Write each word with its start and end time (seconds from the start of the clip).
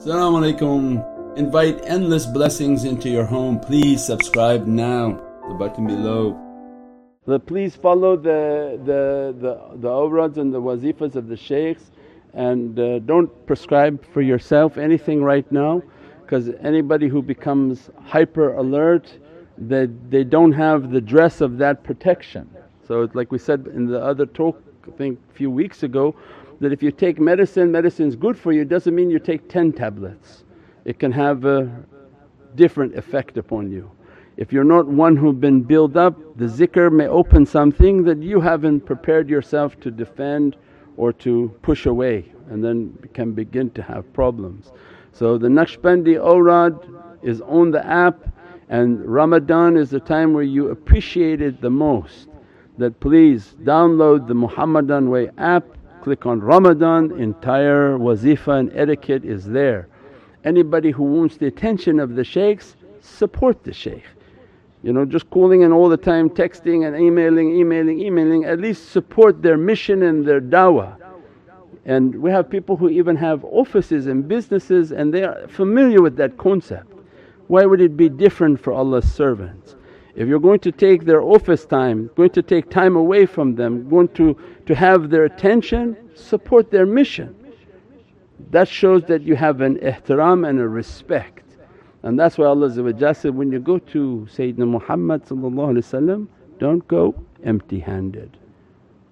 Assalamu 0.00 0.40
alaikum. 0.40 1.36
Invite 1.36 1.84
endless 1.84 2.24
blessings 2.24 2.84
into 2.84 3.10
your 3.10 3.26
home. 3.26 3.60
Please 3.60 4.02
subscribe 4.02 4.66
now, 4.66 5.20
the 5.46 5.52
button 5.52 5.86
below. 5.86 6.40
Please 7.44 7.76
follow 7.76 8.16
the, 8.16 8.80
the, 8.82 9.36
the, 9.38 9.76
the 9.76 9.88
awrads 9.88 10.38
and 10.38 10.54
the 10.54 10.58
wazifas 10.58 11.16
of 11.16 11.28
the 11.28 11.36
shaykhs 11.36 11.90
and 12.32 12.80
uh, 12.80 13.00
don't 13.00 13.28
prescribe 13.46 14.02
for 14.14 14.22
yourself 14.22 14.78
anything 14.78 15.22
right 15.22 15.52
now 15.52 15.82
because 16.22 16.48
anybody 16.62 17.06
who 17.06 17.20
becomes 17.20 17.90
hyper 18.02 18.54
alert 18.54 19.18
they, 19.58 19.84
they 20.08 20.24
don't 20.24 20.52
have 20.52 20.92
the 20.92 21.00
dress 21.02 21.42
of 21.42 21.58
that 21.58 21.84
protection. 21.84 22.48
So 22.88 23.02
it's 23.02 23.14
like 23.14 23.30
we 23.30 23.38
said 23.38 23.66
in 23.66 23.84
the 23.84 24.02
other 24.02 24.24
talk 24.24 24.62
I 24.88 24.96
think 24.96 25.18
a 25.30 25.34
few 25.34 25.50
weeks 25.50 25.82
ago 25.82 26.16
that 26.60 26.72
if 26.72 26.82
you 26.82 26.90
take 26.90 27.18
medicine, 27.18 27.72
medicine 27.72 28.08
is 28.08 28.16
good 28.16 28.38
for 28.38 28.52
you 28.52 28.64
doesn't 28.64 28.94
mean 28.94 29.10
you 29.10 29.18
take 29.18 29.48
10 29.48 29.72
tablets. 29.72 30.44
It 30.84 30.98
can 30.98 31.12
have 31.12 31.44
a 31.44 31.70
different 32.54 32.94
effect 32.96 33.38
upon 33.38 33.70
you. 33.70 33.90
If 34.36 34.52
you're 34.52 34.64
not 34.64 34.86
one 34.86 35.16
who've 35.16 35.40
been 35.40 35.62
built 35.62 35.96
up, 35.96 36.18
the 36.36 36.46
zikr 36.46 36.90
may 36.90 37.06
open 37.06 37.44
something 37.44 38.04
that 38.04 38.22
you 38.22 38.40
haven't 38.40 38.80
prepared 38.80 39.28
yourself 39.28 39.78
to 39.80 39.90
defend 39.90 40.56
or 40.96 41.12
to 41.14 41.54
push 41.62 41.86
away 41.86 42.32
and 42.50 42.62
then 42.64 42.96
can 43.14 43.32
begin 43.32 43.70
to 43.70 43.82
have 43.82 44.10
problems. 44.12 44.72
So 45.12 45.38
the 45.38 45.48
Naqshbandi 45.48 46.16
awrad 46.18 46.78
is 47.22 47.40
on 47.42 47.70
the 47.70 47.86
app 47.86 48.26
and 48.68 49.04
Ramadan 49.04 49.76
is 49.76 49.90
the 49.90 50.00
time 50.00 50.32
where 50.32 50.44
you 50.44 50.68
appreciate 50.68 51.42
it 51.42 51.60
the 51.60 51.70
most 51.70 52.28
that 52.78 52.98
please 53.00 53.56
download 53.62 54.26
the 54.26 54.34
Muhammadan 54.34 55.10
Way 55.10 55.30
app, 55.36 55.64
click 56.00 56.26
on 56.26 56.40
Ramadan, 56.40 57.18
entire 57.18 57.98
wazifa 57.98 58.58
and 58.58 58.72
etiquette 58.74 59.24
is 59.24 59.44
there. 59.46 59.88
Anybody 60.44 60.90
who 60.90 61.04
wants 61.04 61.36
the 61.36 61.46
attention 61.46 62.00
of 62.00 62.14
the 62.14 62.24
shaykhs, 62.24 62.76
support 63.00 63.62
the 63.64 63.72
shaykh. 63.72 64.04
You 64.82 64.94
know 64.94 65.04
just 65.04 65.28
calling 65.28 65.60
in 65.62 65.72
all 65.72 65.90
the 65.90 65.98
time, 65.98 66.30
texting 66.30 66.86
and 66.86 66.96
emailing, 66.96 67.54
emailing, 67.54 68.00
emailing, 68.00 68.44
at 68.44 68.60
least 68.60 68.90
support 68.90 69.42
their 69.42 69.58
mission 69.58 70.02
and 70.02 70.24
their 70.24 70.40
dawah. 70.40 70.96
And 71.84 72.14
we 72.16 72.30
have 72.30 72.48
people 72.48 72.76
who 72.76 72.88
even 72.88 73.16
have 73.16 73.44
offices 73.44 74.06
and 74.06 74.26
businesses 74.26 74.92
and 74.92 75.12
they 75.12 75.24
are 75.24 75.46
familiar 75.48 76.00
with 76.00 76.16
that 76.16 76.38
concept. 76.38 76.92
Why 77.48 77.64
would 77.66 77.80
it 77.80 77.96
be 77.96 78.08
different 78.08 78.60
for 78.60 78.72
Allah's 78.72 79.10
servants? 79.10 79.76
If 80.20 80.28
you're 80.28 80.38
going 80.38 80.60
to 80.60 80.70
take 80.70 81.06
their 81.06 81.22
office 81.22 81.64
time, 81.64 82.10
going 82.14 82.28
to 82.32 82.42
take 82.42 82.68
time 82.68 82.94
away 82.94 83.24
from 83.24 83.54
them, 83.54 83.88
going 83.88 84.08
to, 84.08 84.36
to 84.66 84.74
have 84.74 85.08
their 85.08 85.24
attention, 85.24 85.96
support 86.14 86.70
their 86.70 86.84
mission. 86.84 87.34
That 88.50 88.68
shows 88.68 89.02
that 89.04 89.22
you 89.22 89.34
have 89.36 89.62
an 89.62 89.78
ihtiram 89.78 90.46
and 90.46 90.60
a 90.60 90.68
respect. 90.68 91.44
And 92.02 92.20
that's 92.20 92.36
why 92.36 92.44
Allah 92.44 92.70
said, 93.14 93.34
when 93.34 93.50
you 93.50 93.60
go 93.60 93.78
to 93.78 94.28
Sayyidina 94.30 94.68
Muhammad 94.68 95.22
don't 96.58 96.86
go 96.86 97.14
empty 97.42 97.80
handed. 97.80 98.36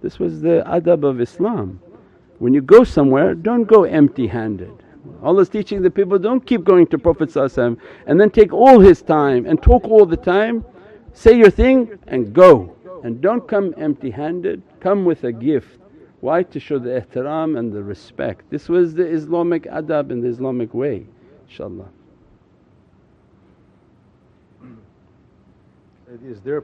This 0.03 0.19
was 0.19 0.42
the 0.42 0.62
adab 0.67 1.05
of 1.05 1.23
Islam. 1.23 1.81
When 2.39 2.53
you 2.53 2.61
go 2.61 2.84
somewhere 2.84 3.34
don't 3.34 3.64
go 3.64 3.84
empty 3.84 4.27
handed. 4.27 4.84
Allah's 5.23 5.48
teaching 5.48 5.81
the 5.81 5.91
people, 5.91 6.19
don't 6.19 6.45
keep 6.45 6.64
going 6.64 6.86
to 6.89 6.98
Prophet 6.98 7.34
and 7.34 8.20
then 8.20 8.29
take 8.29 8.53
all 8.53 8.79
his 8.79 9.01
time 9.01 9.47
and 9.47 9.62
talk 9.62 9.84
all 9.89 10.05
the 10.05 10.14
time 10.19 10.67
Say 11.19 11.36
your 11.36 11.50
thing 11.50 11.98
and 12.06 12.33
go 12.33 12.77
and 13.02 13.20
don't 13.20 13.48
come 13.48 13.74
empty 13.77 14.08
handed, 14.12 14.62
come 14.78 15.05
with 15.05 15.24
a 15.24 15.33
gift. 15.33 15.80
Why? 16.20 16.44
To 16.44 16.61
show 16.61 16.78
the 16.78 16.91
ihtiram 16.91 17.58
and 17.58 17.72
the 17.72 17.83
respect. 17.83 18.48
This 18.50 18.69
was 18.69 18.94
the 18.94 19.05
Islamic 19.05 19.64
adab 19.64 20.12
and 20.12 20.22
the 20.22 20.28
Islamic 20.28 20.72
way 20.72 21.06
inshaAllah. 21.50 21.89
Is 26.24 26.41
there 26.41 26.62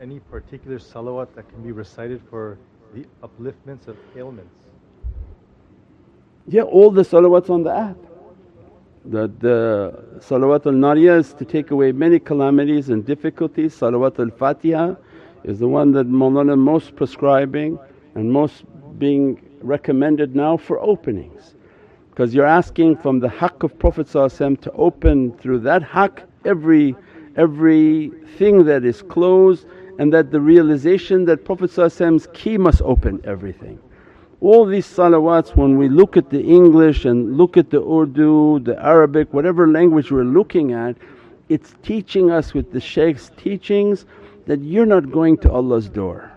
any 0.00 0.20
particular 0.20 0.78
salawat 0.78 1.34
that 1.34 1.48
can 1.48 1.64
be 1.64 1.72
recited 1.72 2.22
for 2.30 2.58
the 2.94 3.04
upliftments 3.24 3.88
of 3.88 3.96
ailments? 4.16 4.56
Yeah, 6.46 6.62
all 6.62 6.92
the 6.92 7.02
salawats 7.02 7.50
on 7.50 7.64
the 7.64 7.74
app 7.76 7.98
that 9.10 9.40
the 9.40 10.04
salawat 10.18 10.66
al-nariyah 10.66 11.18
is 11.20 11.32
to 11.34 11.44
take 11.44 11.70
away 11.70 11.92
many 11.92 12.18
calamities 12.18 12.88
and 12.88 13.04
difficulties. 13.04 13.74
Salawatul 13.74 14.36
Fatiha 14.36 14.94
is 15.44 15.58
the 15.58 15.68
one 15.68 15.92
that 15.92 16.08
Mawlana 16.08 16.58
most 16.58 16.96
prescribing 16.96 17.78
and 18.14 18.32
most 18.32 18.64
being 18.98 19.40
recommended 19.60 20.34
now 20.34 20.56
for 20.56 20.80
openings. 20.80 21.54
Because 22.10 22.34
you're 22.34 22.46
asking 22.46 22.96
from 22.96 23.20
the 23.20 23.28
haqq 23.28 23.62
of 23.62 23.78
Prophet 23.78 24.08
to 24.08 24.72
open 24.72 25.36
through 25.38 25.60
that 25.60 25.82
haqq 25.82 26.24
every, 26.44 26.96
every 27.36 28.10
thing 28.38 28.64
that 28.64 28.84
is 28.84 29.02
closed 29.02 29.66
and 29.98 30.12
that 30.12 30.30
the 30.30 30.40
realization 30.40 31.24
that 31.26 31.44
Prophet's 31.44 32.26
key 32.32 32.58
must 32.58 32.82
open 32.82 33.20
everything. 33.24 33.78
All 34.40 34.66
these 34.66 34.86
salawats 34.86 35.56
when 35.56 35.78
we 35.78 35.88
look 35.88 36.16
at 36.16 36.30
the 36.30 36.42
English 36.42 37.04
and 37.04 37.36
look 37.36 37.56
at 37.56 37.70
the 37.70 37.82
Urdu, 37.82 38.60
the 38.60 38.78
Arabic, 38.84 39.32
whatever 39.32 39.68
language 39.68 40.10
we're 40.10 40.24
looking 40.24 40.72
at, 40.72 40.96
it's 41.48 41.74
teaching 41.82 42.30
us 42.30 42.52
with 42.52 42.72
the 42.72 42.80
shaykh's 42.80 43.30
teachings 43.36 44.04
that 44.46 44.60
you're 44.60 44.86
not 44.86 45.10
going 45.10 45.38
to 45.38 45.50
Allah's 45.50 45.88
door. 45.88 46.30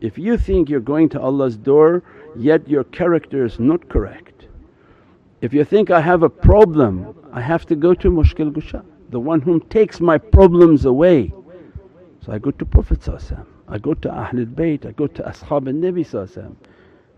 If 0.00 0.16
you 0.16 0.38
think 0.38 0.68
you're 0.68 0.80
going 0.80 1.08
to 1.10 1.20
Allah's 1.20 1.56
door 1.56 2.02
yet 2.36 2.68
your 2.68 2.84
character 2.84 3.44
is 3.44 3.58
not 3.58 3.88
correct. 3.88 4.46
If 5.40 5.54
you 5.54 5.64
think, 5.64 5.90
I 5.90 6.00
have 6.00 6.22
a 6.22 6.28
problem, 6.28 7.14
I 7.32 7.40
have 7.40 7.66
to 7.66 7.76
go 7.76 7.94
to 7.94 8.10
Mushkil 8.10 8.52
Gusha, 8.52 8.84
the 9.08 9.20
one 9.20 9.40
whom 9.40 9.60
takes 9.62 10.00
my 10.00 10.18
problems 10.18 10.84
away. 10.84 11.32
So 12.24 12.32
I 12.32 12.38
go 12.38 12.50
to 12.50 12.64
Prophet 12.64 13.08
I 13.68 13.78
go 13.78 13.94
to 13.94 14.08
Ahlul 14.08 14.46
Bayt, 14.46 14.84
I 14.84 14.92
go 14.92 15.06
to 15.06 15.22
Ashab 15.22 15.66
al 15.68 15.74
Nabi 15.74 16.04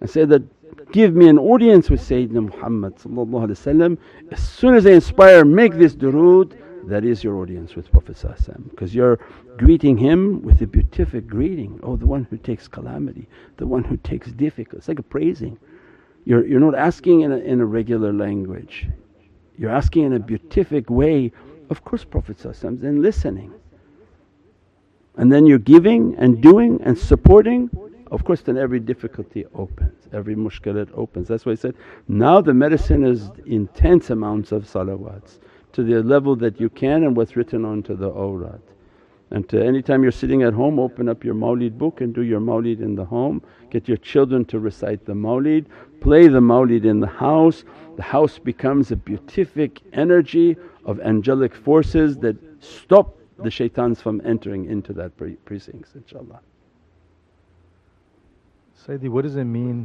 and 0.03 0.11
say 0.11 0.25
that, 0.25 0.43
give 0.91 1.15
me 1.15 1.29
an 1.29 1.39
audience 1.39 1.89
with 1.89 2.01
Sayyidina 2.01 2.51
Muhammad 2.51 3.99
As 4.33 4.49
soon 4.49 4.75
as 4.75 4.83
they 4.83 4.95
inspire, 4.95 5.45
make 5.45 5.75
this 5.75 5.95
durood, 5.95 6.59
that 6.89 7.05
is 7.05 7.23
your 7.23 7.37
audience 7.37 7.77
with 7.77 7.89
Prophet 7.93 8.21
because 8.71 8.93
you're 8.93 9.21
greeting 9.59 9.97
him 9.97 10.43
with 10.43 10.61
a 10.61 10.67
beatific 10.67 11.29
greeting, 11.29 11.79
oh 11.85 11.95
the 11.95 12.05
one 12.05 12.25
who 12.25 12.37
takes 12.37 12.67
calamity, 12.67 13.29
the 13.59 13.67
one 13.67 13.85
who 13.85 13.97
takes 13.99 14.33
difficulty. 14.33 14.79
It's 14.79 14.89
like 14.89 14.99
a 14.99 15.05
praising. 15.05 15.57
You're, 16.25 16.45
you're 16.45 16.59
not 16.59 16.75
asking 16.75 17.21
in 17.21 17.31
a, 17.31 17.37
in 17.37 17.61
a 17.61 17.65
regular 17.65 18.13
language, 18.13 18.89
you're 19.57 19.71
asking 19.71 20.03
in 20.07 20.15
a 20.15 20.19
beatific 20.19 20.91
way. 20.91 21.31
Of 21.71 21.85
course 21.85 22.03
Prophet 22.03 22.45
and 22.45 23.03
listening. 23.03 23.55
And 25.17 25.33
then 25.33 25.47
you're 25.47 25.59
giving 25.59 26.17
and 26.17 26.43
doing 26.43 26.81
and 26.83 26.99
supporting 26.99 27.71
of 28.13 28.25
course 28.25 28.43
then 28.43 28.59
every 28.59 28.79
difficulty 28.79 29.47
opens, 29.55 30.07
every 30.13 30.37
mushkilat 30.37 30.91
opens. 30.95 31.29
That's 31.29 31.47
why 31.47 31.53
I 31.53 31.57
said, 31.57 31.75
now 32.09 32.43
the 32.43 32.53
medicine 32.53 33.05
is 33.05 33.31
intense 33.47 34.11
amounts 34.11 34.53
of 34.53 34.65
salawats 34.65 35.39
to 35.73 35.83
the 35.83 36.03
level 36.03 36.37
that 36.37 36.61
you 36.61 36.69
can 36.69 37.05
and 37.05 37.17
what's 37.17 37.37
written 37.37 37.65
onto 37.65 37.97
the 37.97 38.11
awrad. 38.11 38.61
And 39.31 39.49
to 39.49 39.65
anytime 39.65 40.03
you're 40.03 40.13
sitting 40.13 40.43
at 40.43 40.53
home 40.53 40.79
open 40.79 41.09
up 41.09 41.25
your 41.25 41.35
mawlid 41.35 41.79
book 41.79 42.03
and 42.03 42.15
do 42.15 42.21
your 42.21 42.39
mawlid 42.39 42.81
in 42.81 42.95
the 42.95 43.05
home, 43.07 43.43
get 43.71 43.89
your 43.89 43.97
children 43.97 44.45
to 44.47 44.59
recite 44.61 45.07
the 45.07 45.15
mawlid, 45.15 45.65
play 46.03 46.29
the 46.29 46.41
mawlid 46.41 46.85
in 46.85 47.01
the 47.01 47.07
house. 47.07 47.65
The 47.97 48.03
house 48.03 48.39
becomes 48.39 48.91
a 48.91 48.97
beatific 48.97 49.81
energy 49.95 50.57
of 50.85 51.01
angelic 51.01 51.55
forces 51.55 52.19
that 52.19 52.37
stop 52.61 53.19
the 53.39 53.51
shaitans 53.51 54.03
from 54.03 54.21
entering 54.23 54.67
into 54.67 54.93
that 54.93 55.13
precincts 55.47 55.95
inshaAllah. 55.95 56.41
Sayyidi, 58.87 59.09
what 59.09 59.23
does 59.23 59.37
it 59.37 59.45
mean 59.45 59.85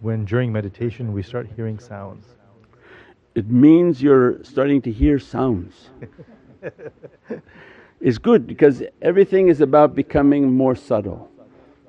when 0.00 0.24
during 0.24 0.52
meditation 0.52 1.12
we 1.12 1.24
start 1.24 1.48
hearing 1.56 1.80
sounds? 1.80 2.24
It 3.34 3.50
means 3.50 4.00
you're 4.00 4.44
starting 4.44 4.80
to 4.82 4.92
hear 4.92 5.18
sounds. 5.18 5.90
it's 8.00 8.18
good 8.18 8.46
because 8.46 8.84
everything 9.02 9.48
is 9.48 9.60
about 9.60 9.96
becoming 9.96 10.52
more 10.52 10.76
subtle. 10.76 11.28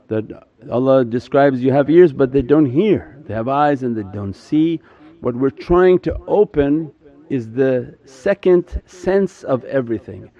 That 0.07 0.47
Allah 0.71 1.05
describes 1.05 1.61
you 1.61 1.71
have 1.71 1.87
ears 1.87 2.13
but 2.13 2.31
they 2.31 2.41
don't 2.41 2.65
hear, 2.65 3.21
they 3.27 3.35
have 3.35 3.47
eyes 3.47 3.83
and 3.83 3.95
they 3.95 4.09
don't 4.11 4.33
see. 4.33 4.81
What 5.19 5.35
we're 5.35 5.51
trying 5.51 5.99
to 5.99 6.17
open 6.27 6.91
is 7.29 7.51
the 7.51 7.95
second 8.05 8.81
sense 8.87 9.43
of 9.43 9.63
everything. 9.65 10.31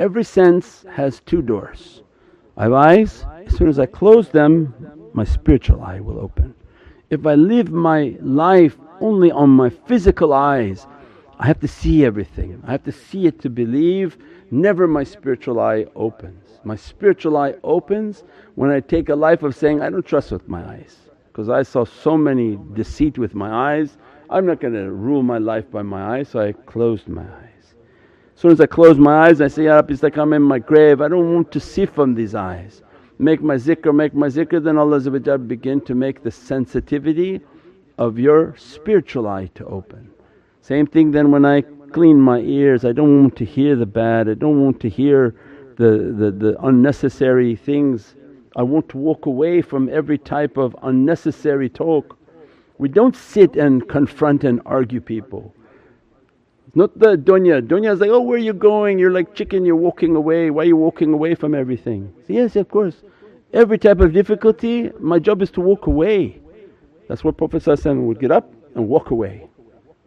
Every 0.00 0.24
sense 0.24 0.84
has 0.90 1.20
two 1.20 1.40
doors. 1.40 2.02
I 2.56 2.64
have 2.64 2.72
eyes, 2.72 3.24
as 3.46 3.56
soon 3.56 3.68
as 3.68 3.78
I 3.78 3.86
close 3.86 4.28
them 4.28 5.01
my 5.12 5.24
spiritual 5.24 5.82
eye 5.82 6.00
will 6.00 6.18
open. 6.18 6.54
If 7.10 7.26
I 7.26 7.34
live 7.34 7.70
my 7.70 8.16
life 8.20 8.78
only 9.00 9.30
on 9.30 9.50
my 9.50 9.68
physical 9.68 10.32
eyes, 10.32 10.86
I 11.38 11.46
have 11.46 11.60
to 11.60 11.68
see 11.68 12.04
everything, 12.04 12.62
I 12.66 12.72
have 12.72 12.84
to 12.84 12.92
see 12.92 13.26
it 13.26 13.40
to 13.40 13.50
believe, 13.50 14.16
never 14.50 14.86
my 14.86 15.04
spiritual 15.04 15.60
eye 15.60 15.86
opens. 15.96 16.60
My 16.64 16.76
spiritual 16.76 17.36
eye 17.36 17.54
opens 17.64 18.22
when 18.54 18.70
I 18.70 18.80
take 18.80 19.08
a 19.08 19.16
life 19.16 19.42
of 19.42 19.56
saying, 19.56 19.82
I 19.82 19.90
don't 19.90 20.06
trust 20.06 20.30
with 20.30 20.48
my 20.48 20.64
eyes 20.64 20.96
because 21.26 21.48
I 21.48 21.62
saw 21.62 21.84
so 21.84 22.16
many 22.16 22.58
deceit 22.74 23.18
with 23.18 23.34
my 23.34 23.76
eyes, 23.76 23.96
I'm 24.30 24.46
not 24.46 24.60
going 24.60 24.74
to 24.74 24.90
rule 24.90 25.22
my 25.22 25.38
life 25.38 25.70
by 25.70 25.82
my 25.82 26.18
eyes 26.18 26.28
so 26.28 26.40
I 26.40 26.52
closed 26.52 27.08
my 27.08 27.22
eyes. 27.22 27.74
As 28.34 28.40
soon 28.40 28.52
as 28.52 28.60
I 28.60 28.66
close 28.66 28.98
my 28.98 29.26
eyes 29.26 29.40
I 29.40 29.48
say, 29.48 29.64
Ya 29.64 29.74
Rabbi 29.74 29.94
it's 29.94 30.02
like 30.02 30.16
I'm 30.16 30.32
in 30.32 30.42
my 30.42 30.58
grave, 30.58 31.00
I 31.00 31.08
don't 31.08 31.34
want 31.34 31.50
to 31.52 31.60
see 31.60 31.86
from 31.86 32.14
these 32.14 32.34
eyes. 32.34 32.82
Make 33.18 33.42
my 33.42 33.56
zikr, 33.56 33.94
make 33.94 34.14
my 34.14 34.28
zikr 34.28 34.62
then 34.62 34.78
Allah 34.78 35.38
begin 35.38 35.80
to 35.82 35.94
make 35.94 36.22
the 36.22 36.30
sensitivity 36.30 37.40
of 37.98 38.18
your 38.18 38.54
spiritual 38.56 39.28
eye 39.28 39.50
to 39.54 39.64
open. 39.66 40.10
Same 40.60 40.86
thing 40.86 41.10
then 41.10 41.30
when 41.30 41.44
I 41.44 41.62
clean 41.92 42.20
my 42.20 42.40
ears, 42.40 42.84
I 42.84 42.92
don't 42.92 43.22
want 43.22 43.36
to 43.36 43.44
hear 43.44 43.76
the 43.76 43.86
bad, 43.86 44.28
I 44.28 44.34
don't 44.34 44.62
want 44.62 44.80
to 44.80 44.88
hear 44.88 45.34
the, 45.76 46.14
the, 46.16 46.30
the 46.30 46.56
unnecessary 46.64 47.56
things. 47.56 48.14
I 48.56 48.62
want 48.62 48.88
to 48.90 48.98
walk 48.98 49.26
away 49.26 49.62
from 49.62 49.88
every 49.88 50.18
type 50.18 50.56
of 50.56 50.76
unnecessary 50.82 51.68
talk. 51.68 52.18
We 52.78 52.88
don't 52.88 53.16
sit 53.16 53.56
and 53.56 53.88
confront 53.88 54.44
and 54.44 54.60
argue 54.66 55.00
people. 55.00 55.54
Not 56.74 56.98
the 56.98 57.16
dunya, 57.18 57.60
dunya 57.60 57.92
is 57.92 58.00
like, 58.00 58.08
oh 58.08 58.22
where 58.22 58.36
are 58.36 58.40
you 58.40 58.54
going? 58.54 58.98
You're 58.98 59.10
like 59.10 59.34
chicken, 59.34 59.66
you're 59.66 59.76
walking 59.76 60.16
away, 60.16 60.48
why 60.50 60.62
are 60.62 60.66
you 60.66 60.76
walking 60.76 61.12
away 61.12 61.34
from 61.34 61.54
everything? 61.54 62.10
yes 62.28 62.56
of 62.56 62.70
course, 62.70 63.02
every 63.52 63.76
type 63.76 64.00
of 64.00 64.14
difficulty 64.14 64.90
my 64.98 65.18
job 65.18 65.42
is 65.42 65.50
to 65.50 65.60
walk 65.60 65.86
away. 65.86 66.40
That's 67.08 67.22
what 67.24 67.36
Prophet 67.36 67.66
would 67.84 68.18
get 68.18 68.30
up 68.30 68.50
and 68.74 68.88
walk 68.88 69.10
away. 69.10 69.48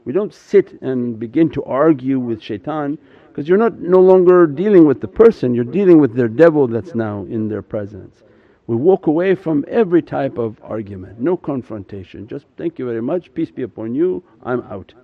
We 0.05 0.13
don't 0.13 0.33
sit 0.33 0.81
and 0.81 1.19
begin 1.19 1.51
to 1.51 1.63
argue 1.65 2.19
with 2.19 2.41
shaitan 2.41 2.97
because 3.27 3.47
you're 3.47 3.59
not 3.59 3.77
no 3.79 3.99
longer 3.99 4.47
dealing 4.47 4.87
with 4.87 5.01
the 5.01 5.07
person, 5.07 5.53
you're 5.53 5.63
dealing 5.65 5.99
with 5.99 6.15
their 6.15 6.27
devil 6.27 6.67
that's 6.67 6.95
now 6.95 7.27
in 7.29 7.47
their 7.47 7.61
presence. 7.61 8.23
We 8.65 8.75
walk 8.75 9.05
away 9.05 9.35
from 9.35 9.65
every 9.67 10.01
type 10.01 10.39
of 10.39 10.57
argument, 10.63 11.19
no 11.19 11.37
confrontation, 11.37 12.27
just 12.27 12.47
thank 12.57 12.79
you 12.79 12.87
very 12.87 13.03
much, 13.03 13.31
peace 13.35 13.51
be 13.51 13.61
upon 13.61 13.93
you, 13.93 14.23
I'm 14.41 14.61
out. 14.63 14.95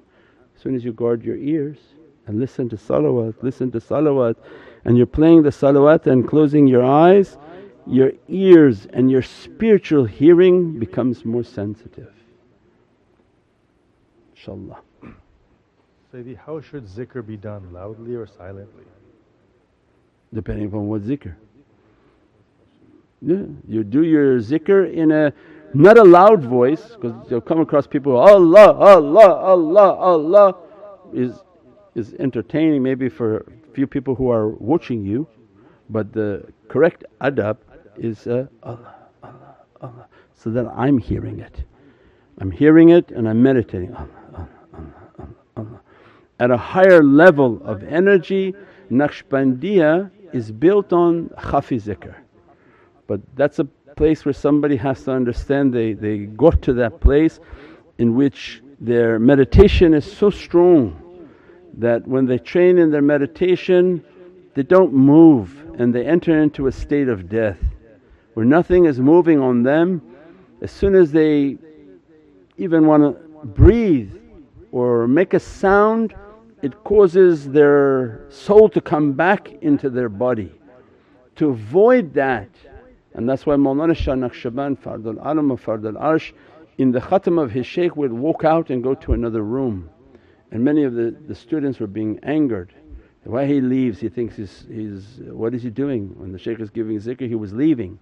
As 0.61 0.63
soon 0.63 0.75
as 0.75 0.85
you 0.85 0.93
guard 0.93 1.23
your 1.23 1.37
ears 1.37 1.79
and 2.27 2.39
listen 2.39 2.69
to 2.69 2.75
salawat, 2.75 3.33
listen 3.41 3.71
to 3.71 3.79
salawat 3.79 4.35
and 4.85 4.95
you're 4.95 5.07
playing 5.07 5.41
the 5.41 5.49
salawat 5.49 6.05
and 6.05 6.27
closing 6.27 6.67
your 6.67 6.85
eyes, 6.85 7.39
your 7.87 8.11
ears 8.29 8.85
and 8.93 9.09
your 9.09 9.23
spiritual 9.23 10.05
hearing 10.05 10.77
becomes 10.77 11.25
more 11.25 11.43
sensitive. 11.43 12.13
InshaAllah. 14.37 14.77
Sayyidi, 16.13 16.37
how 16.37 16.61
should 16.61 16.85
zikr 16.85 17.25
be 17.25 17.37
done, 17.37 17.73
loudly 17.73 18.13
or 18.13 18.27
silently? 18.27 18.83
Depending 20.31 20.67
upon 20.67 20.87
what 20.87 21.01
zikr. 21.01 21.33
Yeah, 23.23 23.45
you 23.67 23.83
do 23.83 24.03
your 24.03 24.39
zikr 24.39 24.93
in 24.93 25.11
a 25.11 25.33
not 25.73 25.97
a 25.97 26.03
loud 26.03 26.43
voice 26.43 26.95
because 26.95 27.13
you'll 27.29 27.41
come 27.41 27.59
across 27.59 27.87
people, 27.87 28.17
Allah, 28.17 28.73
Allah, 28.73 29.33
Allah, 29.35 29.93
Allah 29.93 30.55
is, 31.13 31.43
is 31.95 32.13
entertaining 32.19 32.83
maybe 32.83 33.09
for 33.09 33.37
a 33.37 33.73
few 33.73 33.87
people 33.87 34.15
who 34.15 34.29
are 34.29 34.49
watching 34.49 35.03
you 35.05 35.27
but 35.91 36.13
the 36.13 36.43
correct 36.69 37.03
adab 37.19 37.57
is 37.97 38.25
uh, 38.25 38.47
Allah, 38.63 38.95
Allah, 39.21 39.55
Allah 39.81 40.07
so 40.33 40.49
that 40.49 40.65
I'm 40.67 40.97
hearing 40.97 41.39
it. 41.39 41.63
I'm 42.39 42.49
hearing 42.49 42.89
it 42.89 43.11
and 43.11 43.27
I'm 43.27 43.43
meditating 43.43 43.93
Allah, 43.93 44.07
Allah, 44.33 44.49
Allah, 45.19 45.27
Allah 45.57 45.81
at 46.39 46.49
a 46.49 46.57
higher 46.57 47.03
level 47.03 47.61
of 47.63 47.83
energy 47.83 48.55
Naqshbandiya 48.89 50.09
is 50.33 50.51
built 50.51 50.91
on 50.91 51.29
khafi 51.37 51.79
zikr. 51.79 52.15
But 53.07 53.21
that's 53.35 53.59
a 53.59 53.67
place 54.01 54.25
where 54.25 54.33
somebody 54.33 54.75
has 54.75 55.03
to 55.03 55.11
understand 55.11 55.71
they, 55.71 55.93
they 55.93 56.17
got 56.17 56.59
to 56.63 56.73
that 56.73 56.99
place 57.01 57.39
in 57.99 58.15
which 58.15 58.63
their 58.79 59.19
meditation 59.19 59.93
is 59.93 60.11
so 60.11 60.31
strong 60.31 60.99
that 61.75 62.07
when 62.07 62.25
they 62.25 62.39
train 62.39 62.79
in 62.79 62.89
their 62.89 63.03
meditation 63.03 64.03
they 64.55 64.63
don't 64.63 64.91
move 64.91 65.47
and 65.77 65.93
they 65.93 66.03
enter 66.03 66.41
into 66.41 66.65
a 66.65 66.71
state 66.71 67.07
of 67.09 67.29
death 67.29 67.59
where 68.33 68.43
nothing 68.43 68.85
is 68.85 68.99
moving 68.99 69.39
on 69.39 69.61
them. 69.61 70.01
As 70.63 70.71
soon 70.71 70.95
as 70.95 71.11
they 71.11 71.59
even 72.57 72.87
want 72.87 73.03
to 73.03 73.11
breathe 73.45 74.11
or 74.71 75.07
make 75.07 75.35
a 75.35 75.39
sound 75.39 76.15
it 76.63 76.73
causes 76.83 77.47
their 77.49 78.25
soul 78.29 78.67
to 78.69 78.81
come 78.81 79.13
back 79.13 79.51
into 79.61 79.91
their 79.91 80.09
body. 80.09 80.51
To 81.35 81.49
avoid 81.49 82.15
that 82.15 82.49
and 83.13 83.27
that's 83.27 83.45
why 83.45 83.55
Mawlana 83.55 83.95
Shah 83.95 84.13
Naqshband 84.13 84.79
Fardul 84.79 85.17
Alam 85.23 85.51
of 85.51 85.63
Fardul 85.63 85.99
Arsh 86.01 86.33
in 86.77 86.91
the 86.91 86.99
khatam 86.99 87.41
of 87.41 87.51
his 87.51 87.65
shaykh 87.65 87.95
would 87.95 88.13
walk 88.13 88.43
out 88.43 88.69
and 88.69 88.81
go 88.81 88.93
to 88.95 89.13
another 89.13 89.43
room 89.43 89.89
and 90.51 90.63
many 90.63 90.83
of 90.83 90.93
the, 90.93 91.15
the 91.27 91.35
students 91.35 91.79
were 91.79 91.87
being 91.87 92.19
angered. 92.23 92.73
Why 93.23 93.45
he 93.45 93.61
leaves 93.61 93.99
he 93.99 94.09
thinks 94.09 94.35
he's, 94.35 94.65
he's 94.67 95.19
what 95.19 95.53
is 95.53 95.61
he 95.63 95.69
doing? 95.69 96.19
When 96.19 96.31
the 96.31 96.39
shaykh 96.39 96.59
is 96.59 96.69
giving 96.69 96.97
zikr 96.99 97.27
he 97.27 97.35
was 97.35 97.53
leaving. 97.53 97.99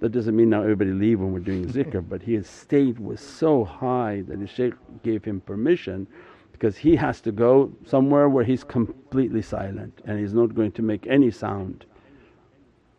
That 0.00 0.10
doesn't 0.12 0.34
mean 0.34 0.50
now 0.50 0.62
everybody 0.62 0.90
leave 0.90 1.20
when 1.20 1.32
we're 1.32 1.40
doing 1.40 1.66
zikr 1.66 2.06
but 2.08 2.22
his 2.22 2.48
state 2.48 2.98
was 2.98 3.20
so 3.20 3.64
high 3.64 4.22
that 4.28 4.38
his 4.38 4.50
shaykh 4.50 4.74
gave 5.02 5.24
him 5.24 5.40
permission 5.40 6.06
because 6.52 6.76
he 6.76 6.96
has 6.96 7.20
to 7.20 7.32
go 7.32 7.72
somewhere 7.84 8.28
where 8.28 8.44
he's 8.44 8.64
completely 8.64 9.42
silent 9.42 10.00
and 10.06 10.18
he's 10.18 10.32
not 10.32 10.54
going 10.54 10.72
to 10.72 10.82
make 10.82 11.06
any 11.08 11.30
sound. 11.30 11.84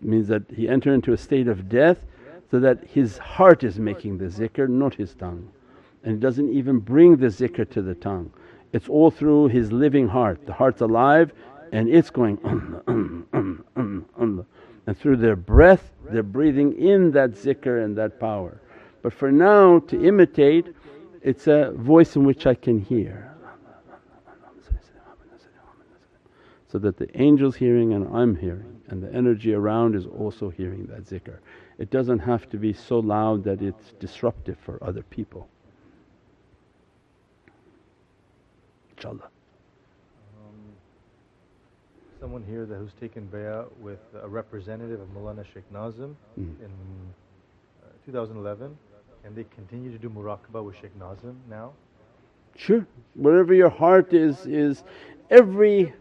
Means 0.01 0.27
that 0.27 0.43
he 0.53 0.67
enter 0.67 0.93
into 0.93 1.13
a 1.13 1.17
state 1.17 1.47
of 1.47 1.69
death 1.69 1.97
so 2.51 2.59
that 2.59 2.83
his 2.85 3.17
heart 3.17 3.63
is 3.63 3.79
making 3.79 4.17
the 4.17 4.25
zikr 4.25 4.69
not 4.69 4.93
his 4.93 5.15
tongue 5.15 5.49
and 6.03 6.21
doesn't 6.21 6.49
even 6.53 6.79
bring 6.79 7.17
the 7.17 7.27
zikr 7.27 7.67
to 7.71 7.81
the 7.81 7.95
tongue. 7.95 8.31
It's 8.71 8.87
all 8.87 9.09
through 9.09 9.47
his 9.47 9.71
living 9.71 10.07
heart, 10.07 10.45
the 10.45 10.53
heart's 10.53 10.81
alive 10.81 11.33
and 11.71 11.89
it's 11.89 12.09
going 12.09 12.37
um, 12.87 13.25
um, 13.33 14.05
um, 14.17 14.45
and 14.85 14.97
through 14.97 15.17
their 15.17 15.35
breath 15.35 15.91
they're 16.11 16.23
breathing 16.23 16.77
in 16.79 17.11
that 17.11 17.31
zikr 17.31 17.83
and 17.83 17.97
that 17.97 18.19
power. 18.19 18.61
But 19.01 19.13
for 19.13 19.31
now 19.31 19.79
to 19.79 20.05
imitate 20.05 20.75
it's 21.21 21.47
a 21.47 21.71
voice 21.71 22.15
in 22.15 22.23
which 22.25 22.45
I 22.45 22.53
can 22.53 22.79
hear. 22.79 23.31
so 26.67 26.79
that 26.79 26.97
the 26.97 27.15
angel's 27.15 27.55
hearing 27.55 27.93
and 27.93 28.05
I'm 28.13 28.35
hearing 28.35 28.74
and 28.89 29.01
the 29.01 29.11
energy 29.13 29.53
around 29.53 29.95
is 29.95 30.05
also 30.05 30.49
hearing 30.49 30.85
that 30.87 31.05
zikr. 31.05 31.37
It 31.77 31.89
doesn't 31.89 32.19
have 32.19 32.49
to 32.49 32.57
be 32.57 32.73
so 32.73 32.99
loud 32.99 33.43
that 33.43 33.61
it's 33.61 33.91
disruptive 33.99 34.57
for 34.63 34.81
other 34.83 35.03
people. 35.03 35.47
InshaAllah. 38.97 39.23
Um, 39.23 39.29
someone 42.19 42.43
here 42.47 42.65
that 42.65 42.75
who's 42.75 42.93
taken 42.99 43.27
bay'ah 43.33 43.67
with 43.81 43.99
a 44.21 44.27
representative 44.27 45.01
of 45.01 45.07
Mawlana 45.09 45.45
Shaykh 45.53 45.69
Nazim 45.71 46.15
mm. 46.39 46.43
in 46.59 46.71
uh, 47.83 47.87
2011 48.05 48.77
and 49.25 49.35
they 49.35 49.45
continue 49.55 49.91
to 49.91 49.97
do 49.97 50.09
muraqabah 50.09 50.63
with 50.63 50.75
Shaykh 50.75 50.95
Nazim 50.97 51.35
now? 51.49 51.73
Sure. 52.55 52.85
Wherever 53.15 53.53
your 53.53 53.69
heart 53.69 54.13
is, 54.13 54.45
is 54.45 54.83
every 55.29 55.93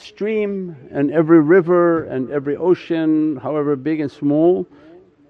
stream 0.00 0.76
and 0.90 1.10
every 1.10 1.40
river 1.40 2.04
and 2.04 2.30
every 2.30 2.56
ocean 2.56 3.36
however 3.36 3.76
big 3.76 4.00
and 4.00 4.10
small 4.10 4.66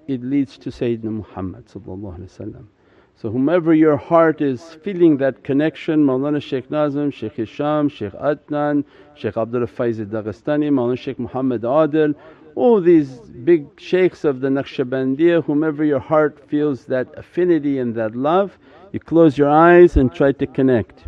it 0.09 0.23
leads 0.23 0.59
to 0.59 0.71
Sayyidina 0.71 1.13
Muhammad 1.23 1.69
So 1.71 3.31
whomever 3.31 3.75
your 3.75 3.97
heart 3.97 4.41
is 4.41 4.63
feeling 4.83 5.19
that 5.19 5.45
connection 5.45 6.05
Mawlana 6.05 6.43
Shaykh 6.43 6.71
Nazim, 6.71 7.11
Shaykh 7.11 7.35
Hisham, 7.35 7.89
Shaykh 7.89 8.15
Adnan, 8.15 8.85
Shaykh 9.15 9.37
Abdul 9.37 9.67
Faiz 9.67 10.05
Dagestani, 10.05 10.71
Mawlana 10.71 10.99
Shaykh 10.99 11.19
Muhammad 11.19 11.63
Adil 11.63 12.15
all 12.57 12.81
these 12.81 13.21
big 13.45 13.79
shaykhs 13.79 14.25
of 14.25 14.41
the 14.41 14.49
Naqshbandiya 14.49 15.45
whomever 15.45 15.85
your 15.85 16.01
heart 16.01 16.49
feels 16.49 16.87
that 16.87 17.07
affinity 17.17 17.79
and 17.79 17.95
that 17.95 18.17
love 18.17 18.59
you 18.93 18.99
close 18.99 19.39
your 19.39 19.49
eyes 19.49 19.97
and 19.97 20.13
try 20.13 20.33
to 20.33 20.47
connect. 20.47 21.05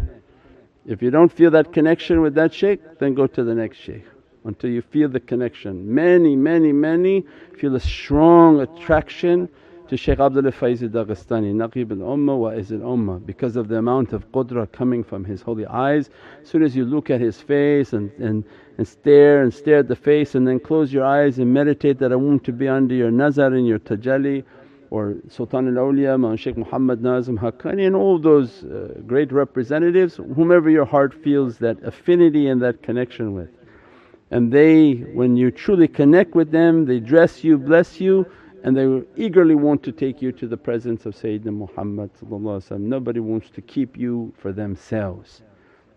If 0.86 1.00
you 1.00 1.10
don't 1.10 1.30
feel 1.30 1.50
that 1.52 1.72
connection 1.72 2.20
with 2.22 2.34
that 2.34 2.52
shaykh 2.52 2.80
then 2.98 3.14
go 3.14 3.26
to 3.26 3.44
the 3.44 3.54
next 3.54 3.78
shaykh 3.78 4.04
until 4.44 4.70
you 4.70 4.82
feel 4.82 5.08
the 5.08 5.20
connection. 5.20 5.94
Many, 5.94 6.34
many, 6.34 6.72
many 6.72 7.24
feel 7.56 7.76
a 7.76 7.80
strong 7.80 8.60
attraction 8.60 9.48
to 9.88 9.96
Shaykh 9.96 10.18
Abdul 10.18 10.50
Faiz 10.50 10.80
Dagestani, 10.80 11.52
Naqib 11.52 11.92
al-Ummah 11.92 12.38
wa 12.38 12.48
Iz 12.48 12.72
al-Ummah 12.72 13.24
because 13.26 13.56
of 13.56 13.68
the 13.68 13.76
amount 13.76 14.12
of 14.12 14.30
qudra 14.32 14.70
coming 14.72 15.04
from 15.04 15.24
his 15.24 15.42
holy 15.42 15.66
eyes. 15.66 16.10
As 16.42 16.48
soon 16.48 16.62
as 16.62 16.74
you 16.74 16.84
look 16.84 17.10
at 17.10 17.20
his 17.20 17.40
face 17.40 17.92
and, 17.92 18.10
and, 18.12 18.42
and 18.78 18.88
stare 18.88 19.42
and 19.42 19.52
stare 19.52 19.78
at 19.78 19.88
the 19.88 19.94
face 19.96 20.34
and 20.34 20.48
then 20.48 20.58
close 20.58 20.92
your 20.92 21.04
eyes 21.04 21.38
and 21.38 21.52
meditate 21.52 21.98
that 21.98 22.10
I 22.10 22.16
want 22.16 22.42
to 22.44 22.52
be 22.52 22.68
under 22.68 22.94
your 22.94 23.10
nazar 23.10 23.52
and 23.52 23.66
your 23.66 23.78
tajalli 23.78 24.44
or 24.92 25.16
Sultan 25.30 25.68
al-Awliya, 25.68 26.20
Mawlana 26.20 26.38
Shaykh 26.38 26.58
Muhammad 26.58 27.02
Nazim 27.02 27.38
Haqqani 27.38 27.86
and 27.86 27.96
all 27.96 28.18
those 28.18 28.62
uh, 28.64 29.00
great 29.06 29.32
representatives, 29.32 30.16
whomever 30.36 30.68
your 30.68 30.84
heart 30.84 31.14
feels 31.24 31.56
that 31.58 31.82
affinity 31.82 32.46
and 32.46 32.60
that 32.60 32.82
connection 32.82 33.32
with. 33.32 33.48
And 34.30 34.52
they, 34.52 34.92
when 35.14 35.34
you 35.34 35.50
truly 35.50 35.88
connect 35.88 36.34
with 36.34 36.50
them, 36.50 36.84
they 36.84 37.00
dress 37.00 37.42
you, 37.42 37.56
bless 37.56 38.02
you 38.02 38.26
and 38.64 38.76
they 38.76 39.02
eagerly 39.16 39.54
want 39.54 39.82
to 39.82 39.92
take 39.92 40.20
you 40.20 40.30
to 40.32 40.46
the 40.46 40.58
presence 40.58 41.06
of 41.06 41.16
Sayyidina 41.16 41.52
Muhammad 41.64 42.10
Nobody 42.78 43.20
wants 43.20 43.48
to 43.50 43.62
keep 43.62 43.96
you 43.96 44.34
for 44.36 44.52
themselves. 44.52 45.40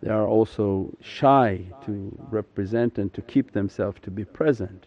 They 0.01 0.09
are 0.09 0.25
also 0.25 0.95
shy 1.01 1.65
to 1.85 2.17
represent 2.31 2.97
and 2.97 3.13
to 3.13 3.21
keep 3.21 3.51
themselves 3.51 3.97
to 4.03 4.09
be 4.09 4.23
present. 4.23 4.85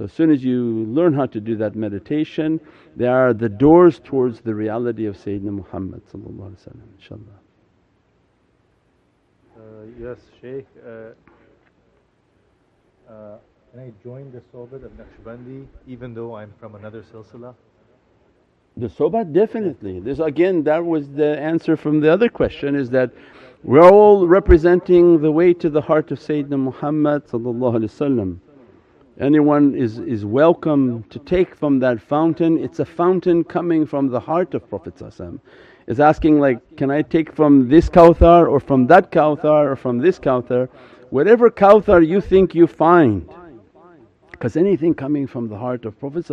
So 0.00 0.04
as 0.04 0.12
soon 0.14 0.30
as 0.30 0.42
you 0.42 0.86
learn 0.86 1.12
how 1.12 1.26
to 1.26 1.38
do 1.38 1.56
that 1.56 1.76
meditation, 1.76 2.58
they 2.96 3.06
are 3.06 3.34
the 3.34 3.50
doors 3.50 4.00
towards 4.02 4.40
the 4.40 4.54
reality 4.54 5.04
of 5.04 5.14
Sayyidina 5.14 5.52
Muhammad 5.52 6.00
inshaAllah. 6.10 7.20
Uh, 9.54 9.60
yes 10.00 10.16
Shaykh, 10.40 10.66
uh, 10.86 11.10
uh, 13.12 13.36
can 13.70 13.80
I 13.80 13.92
join 14.02 14.32
the 14.32 14.40
Sohbat 14.50 14.86
of 14.86 14.92
Naqshbandi 14.92 15.66
even 15.86 16.14
though 16.14 16.34
I'm 16.34 16.54
from 16.58 16.76
another 16.76 17.02
silsila? 17.02 17.54
The 18.78 18.88
Sohbat 18.88 19.34
definitely. 19.34 20.00
This 20.00 20.18
again 20.18 20.62
that 20.62 20.82
was 20.82 21.10
the 21.10 21.38
answer 21.38 21.76
from 21.76 22.00
the 22.00 22.10
other 22.10 22.30
question 22.30 22.74
is 22.74 22.88
that 22.88 23.10
we're 23.64 23.86
all 23.86 24.26
representing 24.26 25.20
the 25.20 25.30
way 25.30 25.52
to 25.52 25.68
the 25.68 25.82
heart 25.82 26.10
of 26.10 26.18
Sayyidina 26.18 26.58
Muhammad 26.58 27.26
Anyone 29.20 29.74
is, 29.74 29.98
is 29.98 30.24
welcome 30.24 31.02
to 31.10 31.18
take 31.18 31.54
from 31.54 31.78
that 31.80 32.00
fountain, 32.00 32.56
it's 32.56 32.78
a 32.78 32.86
fountain 32.86 33.44
coming 33.44 33.84
from 33.84 34.08
the 34.08 34.18
heart 34.18 34.54
of 34.54 34.66
Prophet 34.66 34.94
It's 35.86 36.00
asking 36.00 36.40
like, 36.40 36.78
can 36.78 36.90
I 36.90 37.02
take 37.02 37.36
from 37.36 37.68
this 37.68 37.90
Kawthar 37.90 38.48
or 38.50 38.60
from 38.60 38.86
that 38.86 39.12
Kawthar 39.12 39.70
or 39.70 39.76
from 39.76 39.98
this 39.98 40.18
Kawthar? 40.18 40.70
Whatever 41.10 41.50
Kawthar 41.50 42.06
you 42.06 42.22
think 42.22 42.54
you 42.54 42.66
find 42.66 43.28
because 44.30 44.56
anything 44.56 44.94
coming 44.94 45.26
from 45.26 45.48
the 45.48 45.58
heart 45.58 45.84
of 45.84 46.00
Prophet 46.00 46.30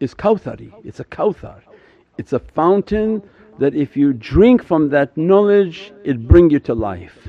is 0.00 0.12
Kawthari, 0.12 0.72
it's 0.82 0.98
a 0.98 1.04
Kawthar. 1.04 1.60
It's 2.18 2.32
a 2.32 2.40
fountain 2.40 3.22
that 3.60 3.76
if 3.76 3.96
you 3.96 4.12
drink 4.12 4.64
from 4.64 4.88
that 4.88 5.16
knowledge 5.16 5.92
it 6.02 6.26
bring 6.26 6.50
you 6.50 6.58
to 6.60 6.74
life. 6.74 7.28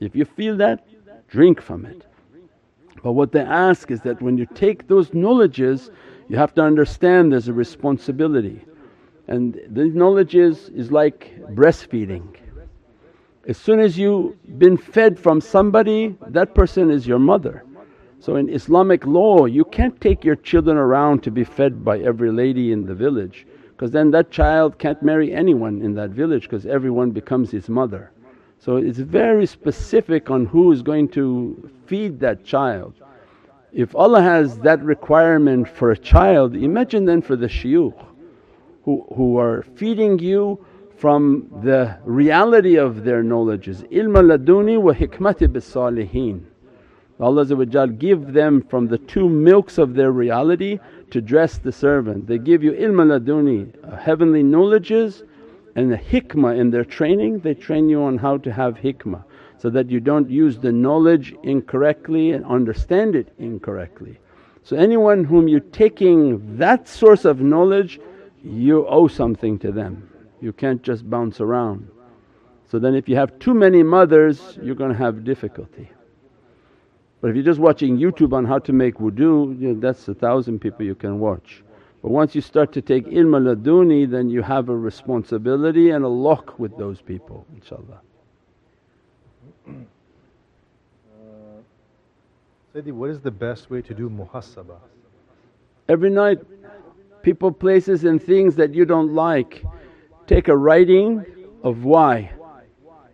If 0.00 0.16
you 0.16 0.24
feel 0.24 0.56
that, 0.56 0.86
drink 1.28 1.60
from 1.60 1.84
it. 1.84 2.06
But 3.04 3.12
what 3.12 3.32
they 3.32 3.42
ask 3.42 3.90
is 3.90 4.00
that 4.00 4.22
when 4.22 4.38
you 4.38 4.46
take 4.54 4.88
those 4.88 5.12
knowledges 5.12 5.90
you 6.28 6.38
have 6.38 6.54
to 6.54 6.62
understand 6.62 7.30
there's 7.30 7.48
a 7.48 7.52
responsibility 7.52 8.64
and 9.28 9.60
these 9.68 9.94
knowledges 9.94 10.70
is 10.70 10.90
like 10.90 11.30
breastfeeding. 11.50 12.26
As 13.46 13.58
soon 13.58 13.78
as 13.78 13.98
you've 13.98 14.58
been 14.58 14.78
fed 14.78 15.18
from 15.18 15.42
somebody 15.42 16.16
that 16.28 16.54
person 16.54 16.90
is 16.90 17.06
your 17.06 17.18
mother 17.18 17.62
so 18.20 18.36
in 18.36 18.48
Islamic 18.48 19.04
law 19.04 19.44
you 19.44 19.66
can't 19.66 20.00
take 20.00 20.24
your 20.24 20.36
children 20.36 20.78
around 20.78 21.22
to 21.24 21.30
be 21.30 21.44
fed 21.44 21.84
by 21.84 21.98
every 21.98 22.32
lady 22.32 22.72
in 22.72 22.86
the 22.86 22.94
village 22.94 23.46
because 23.72 23.90
then 23.90 24.12
that 24.12 24.30
child 24.30 24.78
can't 24.78 25.02
marry 25.02 25.30
anyone 25.30 25.82
in 25.82 25.92
that 25.96 26.08
village 26.08 26.44
because 26.44 26.64
everyone 26.64 27.10
becomes 27.10 27.50
his 27.50 27.68
mother. 27.68 28.12
So 28.60 28.76
it's 28.78 28.98
very 28.98 29.44
specific 29.44 30.30
on 30.30 30.46
who 30.46 30.72
is 30.72 30.80
going 30.80 31.08
to 31.10 31.70
feed 31.86 32.20
that 32.20 32.44
child. 32.44 32.94
If 33.72 33.94
Allah 33.96 34.22
has 34.22 34.58
that 34.58 34.82
requirement 34.82 35.68
for 35.68 35.90
a 35.90 35.96
child, 35.96 36.54
imagine 36.54 37.04
then 37.04 37.22
for 37.22 37.34
the 37.34 37.48
shuyukh 37.48 38.06
who, 38.84 39.04
who 39.16 39.38
are 39.38 39.62
feeding 39.74 40.18
you 40.18 40.64
from 40.96 41.50
the 41.64 41.98
reality 42.04 42.76
of 42.76 43.02
their 43.02 43.22
knowledges, 43.22 43.84
ilma 43.90 44.20
laduni 44.20 44.80
wa 44.80 44.92
hikmati 44.92 45.52
bis 45.52 45.68
salihin. 45.74 46.44
Allah 47.18 47.86
give 47.86 48.32
them 48.32 48.62
from 48.62 48.86
the 48.86 48.98
two 48.98 49.28
milks 49.28 49.78
of 49.78 49.94
their 49.94 50.12
reality 50.12 50.78
to 51.10 51.20
dress 51.20 51.58
the 51.58 51.72
servant. 51.72 52.26
They 52.26 52.38
give 52.38 52.62
you 52.62 52.72
ilm 52.72 53.00
laduni, 53.06 53.72
uh, 53.84 53.96
heavenly 53.96 54.42
knowledges 54.42 55.24
and 55.74 55.90
the 55.90 55.96
hikmah 55.96 56.58
in 56.58 56.70
their 56.70 56.84
training, 56.84 57.40
they 57.40 57.54
train 57.54 57.88
you 57.88 58.02
on 58.02 58.18
how 58.18 58.36
to 58.38 58.52
have 58.52 58.76
hikmah 58.76 59.24
so 59.64 59.70
that 59.70 59.90
you 59.90 59.98
don't 59.98 60.28
use 60.28 60.58
the 60.58 60.70
knowledge 60.70 61.34
incorrectly 61.42 62.32
and 62.32 62.44
understand 62.44 63.16
it 63.16 63.32
incorrectly. 63.38 64.18
So 64.62 64.76
anyone 64.76 65.24
whom 65.24 65.48
you're 65.48 65.60
taking 65.60 66.58
that 66.58 66.86
source 66.86 67.24
of 67.24 67.40
knowledge 67.40 67.98
you 68.42 68.86
owe 68.86 69.08
something 69.08 69.58
to 69.60 69.72
them, 69.72 70.10
you 70.42 70.52
can't 70.52 70.82
just 70.82 71.08
bounce 71.08 71.40
around. 71.40 71.88
So 72.70 72.78
then 72.78 72.94
if 72.94 73.08
you 73.08 73.16
have 73.16 73.38
too 73.38 73.54
many 73.54 73.82
mothers 73.82 74.58
you're 74.62 74.74
going 74.74 74.92
to 74.92 74.98
have 74.98 75.24
difficulty. 75.24 75.88
But 77.22 77.30
if 77.30 77.36
you're 77.36 77.42
just 77.42 77.58
watching 77.58 77.96
YouTube 77.96 78.34
on 78.34 78.44
how 78.44 78.58
to 78.58 78.72
make 78.74 78.96
wudu, 78.96 79.58
you 79.58 79.72
know, 79.72 79.80
that's 79.80 80.06
a 80.08 80.14
thousand 80.14 80.58
people 80.58 80.84
you 80.84 80.94
can 80.94 81.18
watch. 81.20 81.64
But 82.02 82.10
once 82.10 82.34
you 82.34 82.42
start 82.42 82.70
to 82.74 82.82
take 82.82 83.06
ilm 83.06 83.34
al-laduni 83.34 84.10
then 84.10 84.28
you 84.28 84.42
have 84.42 84.68
a 84.68 84.76
responsibility 84.76 85.88
and 85.88 86.04
a 86.04 86.08
lock 86.08 86.58
with 86.58 86.76
those 86.76 87.00
people 87.00 87.46
inshaAllah. 87.56 88.00
Uh, 89.68 89.72
Sayyidi, 92.74 92.92
what 92.92 93.10
is 93.10 93.20
the 93.20 93.30
best 93.30 93.70
way 93.70 93.82
to 93.82 93.94
do 93.94 94.10
muhasabah? 94.10 94.78
Every 95.88 96.10
night 96.10 96.38
people, 97.22 97.50
places 97.50 98.04
and 98.04 98.22
things 98.22 98.54
that 98.56 98.74
you 98.74 98.84
don't 98.84 99.14
like, 99.14 99.64
take 100.26 100.48
a 100.48 100.56
writing 100.56 101.24
of 101.62 101.84
why. 101.84 102.30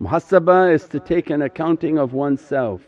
Muhasabah 0.01 0.75
is 0.75 0.87
to 0.89 0.99
take 0.99 1.31
an 1.31 1.43
accounting 1.43 1.99
of 1.99 2.13
oneself 2.13 2.81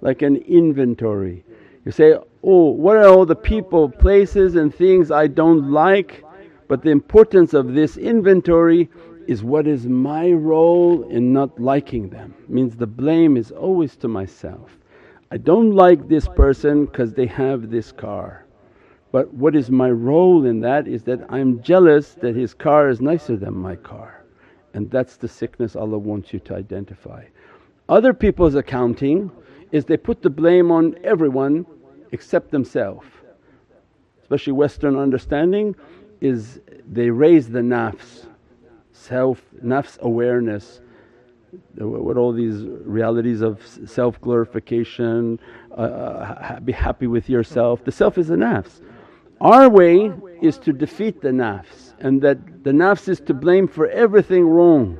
like 0.00 0.22
an 0.22 0.36
inventory. 0.36 1.44
You 1.84 1.92
say, 1.92 2.16
oh 2.42 2.70
what 2.70 2.96
are 2.96 3.08
all 3.08 3.24
the 3.24 3.36
people, 3.36 3.88
places 3.88 4.56
and 4.56 4.74
things 4.74 5.10
I 5.10 5.26
don't 5.26 5.70
like 5.70 6.24
but 6.68 6.82
the 6.82 6.90
importance 6.90 7.54
of 7.54 7.74
this 7.74 7.96
inventory 7.96 8.88
is 9.26 9.42
what 9.42 9.66
is 9.66 9.86
my 9.86 10.30
role 10.30 11.08
in 11.08 11.32
not 11.32 11.60
liking 11.60 12.08
them. 12.08 12.34
Means 12.48 12.76
the 12.76 12.86
blame 12.86 13.36
is 13.36 13.50
always 13.50 13.96
to 13.96 14.08
myself. 14.08 14.70
I 15.30 15.38
don't 15.38 15.72
like 15.72 16.08
this 16.08 16.28
person 16.28 16.86
because 16.86 17.14
they 17.14 17.26
have 17.26 17.70
this 17.70 17.92
car. 17.92 18.44
But 19.12 19.32
what 19.34 19.54
is 19.54 19.70
my 19.70 19.90
role 19.90 20.46
in 20.46 20.60
that 20.60 20.88
is 20.88 21.02
that 21.04 21.20
I'm 21.28 21.62
jealous 21.62 22.14
that 22.14 22.34
his 22.34 22.54
car 22.54 22.88
is 22.88 23.00
nicer 23.00 23.36
than 23.36 23.54
my 23.54 23.76
car 23.76 24.22
and 24.74 24.90
that's 24.90 25.16
the 25.16 25.28
sickness 25.28 25.76
Allah 25.76 25.98
wants 25.98 26.32
you 26.32 26.38
to 26.40 26.54
identify. 26.54 27.24
Other 27.88 28.14
people's 28.14 28.54
accounting 28.54 29.30
is 29.70 29.84
they 29.84 29.96
put 29.96 30.22
the 30.22 30.30
blame 30.30 30.70
on 30.70 30.96
everyone 31.04 31.66
except 32.12 32.50
themselves. 32.50 33.06
Especially 34.22 34.52
Western 34.52 34.96
understanding 34.96 35.74
is 36.20 36.60
they 36.90 37.10
raise 37.10 37.48
the 37.48 37.60
nafs, 37.60 38.26
self, 39.02 39.42
nafs 39.64 39.98
awareness, 40.00 40.80
what 41.76 42.16
all 42.16 42.32
these 42.32 42.62
realities 42.84 43.40
of 43.40 43.60
self 43.86 44.20
glorification, 44.20 45.38
uh, 45.72 45.80
uh 45.80 46.60
be 46.60 46.72
happy 46.72 47.06
with 47.06 47.28
yourself. 47.28 47.84
The 47.84 47.92
self 47.92 48.18
is 48.18 48.28
the 48.28 48.36
nafs. 48.36 48.80
Our 49.40 49.68
way 49.68 50.12
is 50.40 50.58
to 50.58 50.72
defeat 50.72 51.20
the 51.20 51.30
nafs 51.30 51.94
and 51.98 52.22
that 52.22 52.64
the 52.64 52.70
nafs 52.70 53.08
is 53.08 53.20
to 53.20 53.34
blame 53.34 53.66
for 53.66 53.88
everything 53.88 54.44
wrong. 54.46 54.98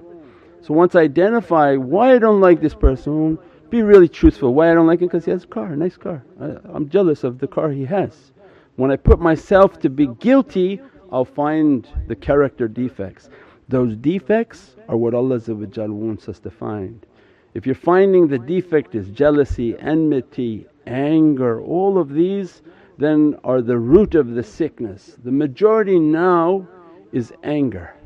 So 0.63 0.75
once 0.75 0.95
I 0.95 1.03
identify 1.03 1.77
why 1.77 2.15
I 2.15 2.19
don't 2.19 2.41
like 2.41 2.61
this 2.61 2.75
person, 2.75 3.39
be 3.71 3.83
really 3.83 4.09
truthful. 4.09 4.55
Why 4.55 4.71
I 4.71 4.75
don't 4.75 4.87
like 4.87 5.01
him? 5.01 5.09
Because 5.09 5.25
he 5.25 5.31
has 5.31 5.45
a 5.45 5.47
car, 5.47 5.75
nice 5.77 5.97
car. 5.97 6.23
I, 6.41 6.57
I'm 6.75 6.89
jealous 6.89 7.25
of 7.25 7.39
the 7.39 7.47
car 7.47 7.71
he 7.71 7.85
has. 7.85 8.33
When 8.77 8.91
I 8.91 8.97
put 8.97 9.21
myself 9.21 9.79
to 9.81 9.91
be 9.91 10.07
guilty 10.07 10.81
I'll 11.13 11.27
find 11.27 11.87
the 12.09 12.17
character 12.17 12.67
defects. 12.67 13.29
Those 13.73 13.97
defects 13.97 14.77
are 14.87 14.99
what 14.99 15.15
Allah 15.15 15.41
wants 15.47 16.29
us 16.29 16.39
to 16.41 16.51
find. 16.51 17.07
If 17.55 17.65
you're 17.65 17.75
finding 17.75 18.29
the 18.29 18.39
defect 18.39 18.95
is 18.95 19.09
jealousy, 19.09 19.79
enmity, 19.79 20.67
anger, 20.87 21.63
all 21.63 21.97
of 21.97 22.13
these 22.13 22.61
then 22.99 23.35
are 23.45 23.63
the 23.63 23.79
root 23.79 24.15
of 24.15 24.35
the 24.35 24.43
sickness. 24.43 25.17
The 25.25 25.33
majority 25.33 25.99
now 25.99 26.69
is 27.13 27.33
anger. 27.45 27.97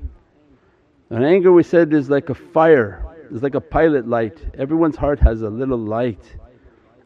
And 1.10 1.24
anger 1.24 1.50
we 1.50 1.64
said 1.64 1.92
is 1.92 2.08
like 2.08 2.30
a 2.30 2.34
fire 2.34 3.04
it's 3.32 3.42
like 3.42 3.56
a 3.56 3.60
pilot 3.60 4.06
light, 4.06 4.38
everyone's 4.56 4.94
heart 4.94 5.18
has 5.18 5.42
a 5.42 5.50
little 5.50 5.78
light 5.78 6.36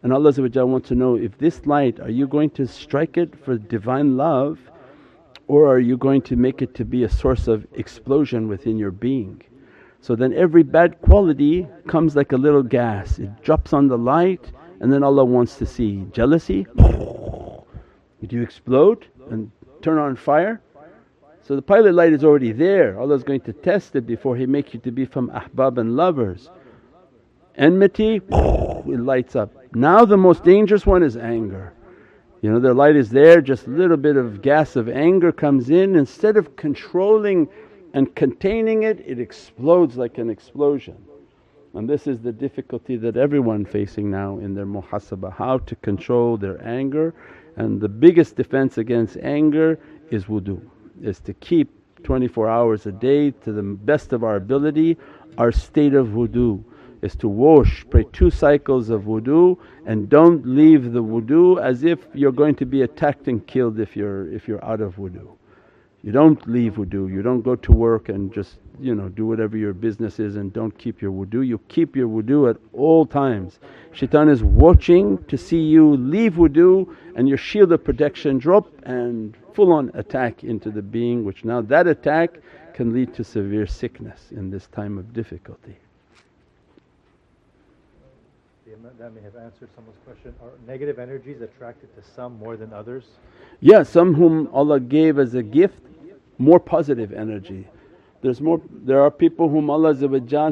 and 0.02 0.12
Allah 0.12 0.34
wants 0.66 0.88
to 0.88 0.94
know 0.94 1.16
if 1.16 1.38
this 1.38 1.64
light 1.64 1.98
are 1.98 2.10
you 2.10 2.26
going 2.26 2.50
to 2.50 2.66
strike 2.66 3.16
it 3.16 3.42
for 3.42 3.56
Divine 3.56 4.18
love 4.18 4.58
or 5.50 5.66
are 5.66 5.80
you 5.80 5.96
going 5.96 6.22
to 6.22 6.36
make 6.36 6.62
it 6.62 6.76
to 6.76 6.84
be 6.84 7.02
a 7.02 7.08
source 7.08 7.48
of 7.48 7.66
explosion 7.72 8.46
within 8.46 8.78
your 8.78 8.92
being. 8.92 9.42
So 10.00 10.14
then 10.14 10.32
every 10.32 10.62
bad 10.62 11.02
quality 11.02 11.66
comes 11.88 12.14
like 12.14 12.30
a 12.30 12.36
little 12.36 12.62
gas, 12.62 13.18
it 13.18 13.42
drops 13.42 13.72
on 13.72 13.88
the 13.88 13.98
light 13.98 14.52
and 14.78 14.92
then 14.92 15.02
Allah 15.02 15.24
wants 15.24 15.56
to 15.56 15.66
see 15.66 16.06
jealousy, 16.12 16.68
do 16.76 17.64
you 18.30 18.42
explode 18.42 19.08
and 19.28 19.50
turn 19.82 19.98
on 19.98 20.14
fire? 20.14 20.60
So 21.42 21.56
the 21.56 21.62
pilot 21.62 21.94
light 21.94 22.12
is 22.12 22.22
already 22.22 22.52
there, 22.52 23.00
Allah 23.00 23.16
is 23.16 23.24
going 23.24 23.40
to 23.40 23.52
test 23.52 23.96
it 23.96 24.06
before 24.06 24.36
He 24.36 24.46
makes 24.46 24.72
you 24.72 24.78
to 24.78 24.92
be 24.92 25.04
from 25.04 25.30
ahbab 25.30 25.78
and 25.78 25.96
lovers. 25.96 26.48
Enmity, 27.56 28.20
it 28.30 29.00
lights 29.00 29.34
up. 29.34 29.50
Now 29.74 30.04
the 30.04 30.16
most 30.16 30.44
dangerous 30.44 30.86
one 30.86 31.02
is 31.02 31.16
anger. 31.16 31.72
You 32.42 32.50
know, 32.50 32.60
their 32.60 32.74
light 32.74 32.96
is 32.96 33.10
there, 33.10 33.40
just 33.40 33.66
a 33.66 33.70
little 33.70 33.96
bit 33.96 34.16
of 34.16 34.40
gas 34.40 34.76
of 34.76 34.88
anger 34.88 35.30
comes 35.30 35.68
in, 35.68 35.94
instead 35.94 36.36
of 36.36 36.56
controlling 36.56 37.48
and 37.92 38.14
containing 38.14 38.84
it, 38.84 39.00
it 39.06 39.18
explodes 39.18 39.96
like 39.96 40.18
an 40.18 40.30
explosion. 40.30 40.96
And 41.74 41.88
this 41.88 42.06
is 42.06 42.20
the 42.20 42.32
difficulty 42.32 42.96
that 42.96 43.16
everyone 43.16 43.64
facing 43.64 44.10
now 44.10 44.38
in 44.38 44.54
their 44.54 44.66
muhasabah, 44.66 45.32
how 45.32 45.58
to 45.58 45.76
control 45.76 46.36
their 46.36 46.64
anger. 46.66 47.14
And 47.56 47.80
the 47.80 47.88
biggest 47.88 48.36
defense 48.36 48.78
against 48.78 49.16
anger 49.18 49.78
is 50.10 50.24
wudu, 50.24 50.60
is 51.02 51.20
to 51.20 51.34
keep 51.34 51.68
24 52.02 52.48
hours 52.48 52.86
a 52.86 52.92
day 52.92 53.30
to 53.30 53.52
the 53.52 53.62
best 53.62 54.12
of 54.12 54.24
our 54.24 54.36
ability 54.36 54.96
our 55.38 55.52
state 55.52 55.94
of 55.94 56.08
wudu 56.08 56.62
is 57.02 57.16
to 57.16 57.28
wash, 57.28 57.84
pray 57.90 58.04
two 58.12 58.30
cycles 58.30 58.90
of 58.90 59.02
wudu 59.02 59.56
and 59.86 60.08
don't 60.08 60.46
leave 60.46 60.92
the 60.92 61.02
wudu 61.02 61.60
as 61.60 61.84
if 61.84 62.06
you're 62.14 62.32
going 62.32 62.54
to 62.54 62.66
be 62.66 62.82
attacked 62.82 63.28
and 63.28 63.46
killed 63.46 63.80
if 63.80 63.96
you're, 63.96 64.30
if 64.32 64.46
you're 64.46 64.64
out 64.64 64.80
of 64.80 64.96
wudu. 64.96 65.28
You 66.02 66.12
don't 66.12 66.46
leave 66.48 66.74
wudu, 66.74 67.10
you 67.10 67.22
don't 67.22 67.42
go 67.42 67.56
to 67.56 67.72
work 67.72 68.08
and 68.08 68.32
just 68.32 68.56
you 68.80 68.94
know 68.94 69.10
do 69.10 69.26
whatever 69.26 69.58
your 69.58 69.74
business 69.74 70.18
is 70.18 70.36
and 70.36 70.50
don't 70.52 70.76
keep 70.78 71.02
your 71.02 71.12
wudu. 71.12 71.46
You 71.46 71.58
keep 71.68 71.94
your 71.94 72.08
wudu 72.08 72.48
at 72.48 72.56
all 72.72 73.04
times. 73.04 73.58
Shaitan 73.92 74.30
is 74.30 74.42
watching 74.42 75.22
to 75.24 75.36
see 75.36 75.60
you 75.60 75.96
leave 75.96 76.34
wudu 76.34 76.94
and 77.16 77.28
your 77.28 77.36
shield 77.36 77.72
of 77.72 77.84
protection 77.84 78.38
drop 78.38 78.66
and 78.84 79.36
full 79.52 79.72
on 79.72 79.90
attack 79.94 80.42
into 80.42 80.70
the 80.70 80.82
being 80.82 81.24
which 81.24 81.44
now 81.44 81.60
that 81.60 81.86
attack 81.86 82.38
can 82.72 82.94
lead 82.94 83.12
to 83.12 83.22
severe 83.22 83.66
sickness 83.66 84.28
in 84.30 84.50
this 84.50 84.68
time 84.68 84.96
of 84.96 85.12
difficulty. 85.12 85.76
That 88.98 89.12
may 89.12 89.20
have 89.22 89.34
answered 89.34 89.68
someone's 89.74 89.98
question. 90.06 90.32
Are 90.40 90.50
negative 90.64 91.00
energies 91.00 91.40
attracted 91.40 91.88
to 91.96 92.02
some 92.14 92.38
more 92.38 92.56
than 92.56 92.72
others? 92.72 93.04
Yeah, 93.58 93.82
some 93.82 94.14
whom 94.14 94.48
Allah 94.52 94.78
gave 94.78 95.18
as 95.18 95.34
a 95.34 95.42
gift 95.42 95.82
more 96.38 96.60
positive 96.60 97.12
energy. 97.12 97.66
There's 98.22 98.40
more, 98.40 98.60
there 98.70 99.00
are 99.00 99.10
people 99.10 99.48
whom 99.48 99.70
Allah 99.70 99.94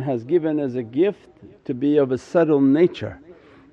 has 0.01 0.25
given 0.25 0.59
as 0.59 0.75
a 0.75 0.83
gift 0.83 1.29
to 1.65 1.75
be 1.75 1.99
of 1.99 2.11
a 2.11 2.19
subtle 2.19 2.61
nature 2.61 3.21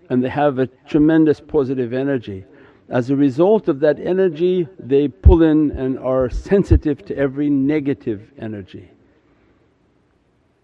and 0.09 0.23
they 0.23 0.29
have 0.29 0.59
a 0.59 0.67
tremendous 0.87 1.39
positive 1.39 1.91
energy. 1.91 2.45
As 2.89 3.09
a 3.09 3.15
result 3.15 3.67
of 3.67 3.79
that 3.79 3.99
energy 3.99 4.67
they 4.77 5.07
pull 5.07 5.41
in 5.41 5.71
and 5.71 5.97
are 5.97 6.29
sensitive 6.29 7.03
to 7.05 7.17
every 7.17 7.49
negative 7.49 8.31
energy. 8.37 8.91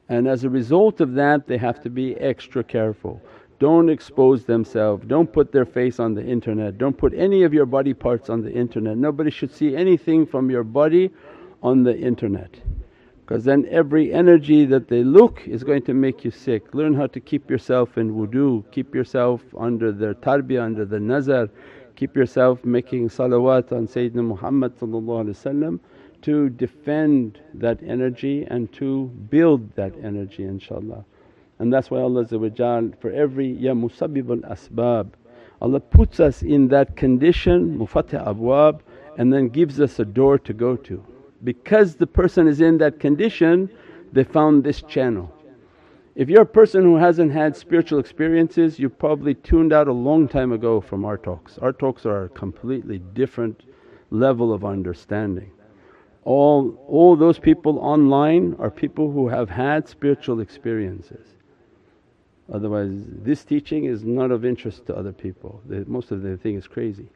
And 0.08 0.28
as 0.28 0.44
a 0.44 0.50
result 0.50 1.02
of 1.02 1.14
that 1.14 1.48
they 1.48 1.58
have 1.58 1.82
to 1.82 1.90
be 1.90 2.16
extra 2.18 2.64
careful. 2.64 3.22
Don't 3.62 3.90
expose 3.90 4.46
themselves, 4.46 5.06
don't 5.06 5.32
put 5.32 5.52
their 5.52 5.66
face 5.66 6.00
on 6.00 6.16
the 6.16 6.26
internet, 6.26 6.80
don't 6.80 6.98
put 6.98 7.14
any 7.14 7.44
of 7.44 7.54
your 7.54 7.68
body 7.68 7.94
parts 7.94 8.28
on 8.28 8.42
the 8.42 8.52
internet. 8.52 8.98
Nobody 8.98 9.30
should 9.30 9.52
see 9.52 9.76
anything 9.76 10.26
from 10.26 10.50
your 10.50 10.64
body 10.64 11.12
on 11.62 11.84
the 11.84 11.96
internet 11.96 12.60
because 13.22 13.44
then 13.44 13.68
every 13.70 14.12
energy 14.12 14.66
that 14.66 14.88
they 14.88 15.04
look 15.04 15.48
is 15.48 15.64
going 15.64 15.84
to 15.84 15.94
make 15.94 16.26
you 16.26 16.32
sick. 16.32 16.74
Learn 16.74 16.96
how 16.96 17.06
to 17.06 17.20
keep 17.20 17.52
yourself 17.52 18.00
in 18.00 18.16
wudu, 18.16 18.64
keep 18.72 18.96
yourself 18.96 19.44
under 19.56 19.92
their 19.92 20.16
tarbiyah, 20.16 20.64
under 20.64 20.84
the 20.84 21.00
nazar, 21.00 21.48
keep 21.96 22.16
yourself 22.16 22.66
making 22.66 23.10
salawat 23.10 23.72
on 23.72 23.88
Sayyidina 23.88 24.26
Muhammad 24.26 24.74
to 26.24 26.50
defend 26.50 27.40
that 27.54 27.80
energy 27.84 28.48
and 28.50 28.74
to 28.74 29.06
build 29.30 29.76
that 29.76 29.94
energy 30.04 30.46
inshaAllah. 30.46 31.06
And 31.62 31.72
that's 31.72 31.92
why 31.92 32.00
Allah 32.00 32.26
for 32.26 33.12
every 33.12 33.52
ya 33.52 33.74
musabbibul 33.74 34.42
asbab 34.50 35.12
Allah 35.62 35.80
puts 35.80 36.20
us 36.20 36.42
in 36.42 36.70
that 36.70 36.96
condition 36.96 37.78
mufatih 37.78 38.26
abwab 38.26 38.80
and 39.20 39.32
then 39.32 39.48
gives 39.48 39.80
us 39.80 40.00
a 40.00 40.06
door 40.06 40.40
to 40.40 40.54
go 40.54 40.76
to. 40.76 41.06
Because 41.44 41.98
the 41.98 42.08
person 42.08 42.48
is 42.48 42.62
in 42.62 42.80
that 42.80 43.00
condition 43.00 43.70
they 44.12 44.24
found 44.24 44.64
this 44.64 44.82
channel. 44.82 45.32
If 46.16 46.30
you're 46.30 46.42
a 46.42 46.58
person 46.62 46.82
who 46.82 46.96
hasn't 46.96 47.32
had 47.32 47.56
spiritual 47.56 48.00
experiences 48.00 48.80
you 48.80 48.90
probably 48.90 49.36
tuned 49.36 49.72
out 49.72 49.88
a 49.88 49.94
long 49.94 50.28
time 50.28 50.52
ago 50.52 50.82
from 50.82 51.06
our 51.06 51.18
talks. 51.20 51.60
Our 51.60 51.74
talks 51.74 52.08
are 52.08 52.24
a 52.24 52.30
completely 52.30 52.98
different 53.14 53.62
level 54.10 54.52
of 54.52 54.66
understanding. 54.66 55.52
All, 56.24 56.84
all 56.88 57.16
those 57.16 57.38
people 57.38 57.78
online 57.78 58.56
are 58.58 58.72
people 58.72 59.12
who 59.12 59.28
have 59.28 59.52
had 59.52 59.88
spiritual 59.88 60.40
experiences. 60.40 61.36
Otherwise 62.52 62.92
this 63.24 63.44
teaching 63.44 63.86
is 63.86 64.04
not 64.04 64.32
of 64.32 64.46
interest 64.46 64.86
to 64.86 64.96
other 64.96 65.12
people, 65.12 65.62
they, 65.66 65.80
most 65.86 66.12
of 66.12 66.22
them 66.22 66.38
think 66.38 66.58
it's 66.58 66.68
crazy. 66.68 67.08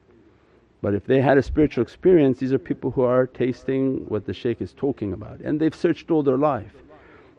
But 0.82 0.94
if 0.94 1.06
they 1.06 1.22
had 1.22 1.38
a 1.38 1.44
spiritual 1.44 1.84
experience 1.84 2.40
these 2.40 2.54
are 2.54 2.60
people 2.60 2.92
who 2.92 3.02
are 3.02 3.28
tasting 3.28 4.06
what 4.08 4.26
the 4.26 4.34
shaykh 4.34 4.62
is 4.62 4.74
talking 4.74 5.14
about 5.14 5.40
and 5.40 5.60
they've 5.60 5.76
searched 5.76 6.12
all 6.12 6.24
their 6.24 6.38
life. 6.38 6.74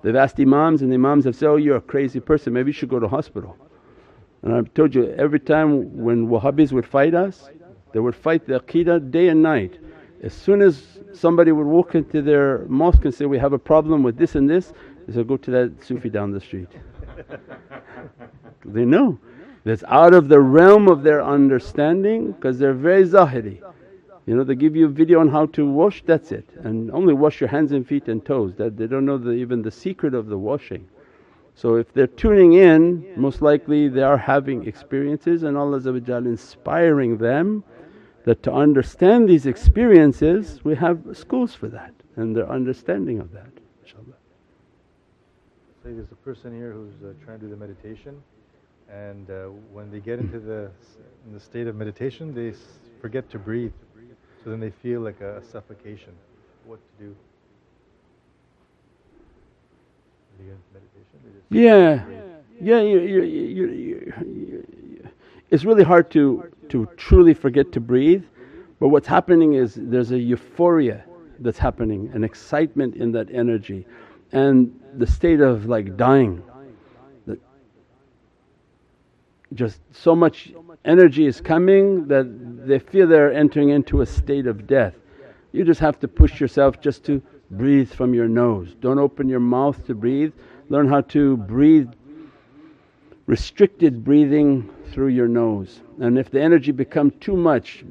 They've 0.03 0.17
asked 0.17 0.39
imams 0.39 0.83
and 0.83 0.91
the 0.91 0.97
imams 0.97 1.25
have 1.25 1.37
said, 1.37 1.49
oh 1.49 1.57
you're 1.57 1.77
a 1.77 1.81
crazy 1.81 2.21
person 2.21 2.53
maybe 2.53 2.71
you 2.71 2.73
should 2.73 2.89
go 2.89 3.01
to 3.01 3.09
hospital. 3.09 3.57
And 4.43 4.55
I've 4.55 4.73
told 4.75 4.95
you 4.95 5.13
every 5.13 5.41
time 5.41 6.03
when 6.03 6.29
Wahhabis 6.29 6.73
would 6.73 6.87
fight 6.87 7.15
us 7.15 7.49
they 7.97 8.01
would 8.01 8.15
fight 8.15 8.47
the 8.47 8.61
aqeedah 8.61 9.11
day 9.11 9.29
and 9.29 9.43
night. 9.43 9.79
As 10.23 10.35
soon 10.35 10.61
as 10.61 10.99
somebody 11.15 11.51
would 11.51 11.67
walk 11.67 11.95
into 11.95 12.21
their 12.21 12.67
mosque 12.69 13.05
and 13.07 13.15
say, 13.15 13.25
we 13.25 13.39
have 13.39 13.55
a 13.55 13.59
problem 13.59 14.03
with 14.03 14.19
this 14.19 14.35
and 14.35 14.51
this, 14.51 14.75
they 15.07 15.15
said, 15.15 15.27
go 15.27 15.39
to 15.39 15.51
that 15.51 15.83
Sufi 15.83 16.11
down 16.11 16.31
the 16.31 16.41
street. 16.41 16.69
they 18.65 18.85
know 18.85 19.19
that's 19.65 19.85
out 19.89 20.15
of 20.15 20.29
the 20.29 20.41
realm 20.41 20.89
of 20.89 21.03
their 21.03 21.23
understanding 21.25 22.33
because 22.33 22.59
they're 22.59 22.73
very 22.73 23.05
zahiri. 23.05 23.61
You 24.27 24.35
know 24.35 24.45
they 24.45 24.57
give 24.57 24.75
you 24.75 24.87
a 24.87 24.89
video 24.89 25.21
on 25.21 25.29
how 25.29 25.47
to 25.47 25.71
wash 25.71 26.03
that's 26.05 26.33
it 26.33 26.49
and 26.65 26.91
only 26.91 27.15
wash 27.15 27.41
your 27.41 27.49
hands 27.49 27.73
and 27.73 27.87
feet 27.87 28.09
and 28.09 28.25
toes 28.25 28.55
that 28.57 28.77
they 28.77 28.87
don't 28.87 29.07
know 29.07 29.19
the, 29.19 29.31
even 29.31 29.63
the 29.63 29.71
secret 29.71 30.15
of 30.15 30.27
the 30.27 30.39
washing. 30.39 30.89
So 31.55 31.77
if 31.77 31.93
they're 31.95 32.07
tuning 32.07 32.55
in 32.55 33.07
most 33.17 33.41
likely 33.41 33.89
they 33.89 34.03
are 34.03 34.19
having 34.19 34.67
experiences 34.67 35.45
and 35.45 35.57
Allah 35.57 35.79
inspiring 35.79 37.19
them 37.19 37.65
that 38.25 38.43
to 38.43 38.53
understand 38.53 39.29
these 39.29 39.47
experiences 39.47 40.61
we 40.65 40.75
have 40.75 40.99
schools 41.13 41.55
for 41.55 41.69
that 41.69 41.95
and 42.17 42.37
their 42.37 42.51
understanding 42.51 43.21
of 43.21 43.31
that 43.33 43.53
inshaAllah. 43.85 44.15
There's 45.95 46.11
a 46.11 46.17
person 46.17 46.53
here 46.53 46.73
who's 46.73 46.95
uh, 47.05 47.13
trying 47.25 47.39
to 47.39 47.45
do 47.45 47.51
the 47.51 47.57
meditation. 47.57 48.21
And 48.93 49.31
uh, 49.31 49.45
when 49.73 49.89
they 49.93 50.01
get 50.01 50.19
into 50.19 50.41
the 50.41 50.69
in 51.27 51.33
the 51.33 51.39
state 51.39 51.69
of 51.69 51.77
meditation 51.77 52.35
they 52.35 52.55
forget 53.01 53.31
to 53.31 53.39
breathe. 53.39 53.73
So 54.43 54.51
then 54.51 54.59
they 54.59 54.71
feel 54.71 55.01
like 55.01 55.21
a, 55.21 55.41
suffocation. 55.45 56.13
What 56.65 56.81
to 56.99 57.05
do? 57.05 57.17
Yeah. 61.51 62.05
yeah 62.61 62.81
you, 62.81 63.01
you, 63.01 63.23
you, 63.23 64.93
it's 65.51 65.65
really 65.65 65.85
hard 65.85 66.11
to 66.11 66.51
to 66.69 66.89
truly 66.97 67.33
forget 67.33 67.71
to 67.73 67.81
breathe. 67.81 68.25
But 68.81 68.89
what's 68.89 69.07
happening 69.07 69.55
is 69.55 69.75
there's 69.77 70.11
a 70.11 70.19
euphoria 70.19 71.05
that's 71.39 71.59
happening 71.59 72.11
an 72.13 72.25
excitement 72.25 72.97
in 72.97 73.13
that 73.13 73.31
energy 73.31 73.87
and 74.33 74.79
the 74.97 75.07
state 75.07 75.41
of 75.41 75.67
like 75.67 75.97
dying 75.97 76.43
just 79.55 79.81
so 79.93 80.15
much 80.15 80.53
energy 80.85 81.27
is 81.27 81.41
coming 81.41 82.09
that 82.09 82.27
they 82.67 82.79
feel 82.79 83.07
they're 83.07 83.33
entering 83.33 83.71
into 83.71 84.01
a 84.01 84.07
state 84.07 84.47
of 84.47 84.67
death. 84.67 84.95
You 85.53 85.65
just 85.65 85.81
have 85.81 85.99
to 86.01 86.09
push 86.09 86.41
yourself 86.41 86.81
just 86.81 87.05
to 87.05 87.23
breathe 87.51 87.91
from 87.91 88.13
your 88.13 88.29
nose. 88.29 88.75
Don't 88.81 88.99
open 88.99 89.29
your 89.29 89.41
mouth 89.41 89.87
to 89.87 89.95
breathe, 89.95 90.33
learn 90.69 90.89
how 90.89 91.01
to 91.03 91.37
breathe 91.37 91.91
restricted 93.27 94.05
breathing 94.05 94.71
through 94.93 95.09
your 95.09 95.29
nose. 95.29 95.81
And 96.01 96.19
if 96.19 96.31
the 96.31 96.41
energy 96.41 96.73
become 96.73 97.11
too 97.13 97.37
much, 97.37 97.85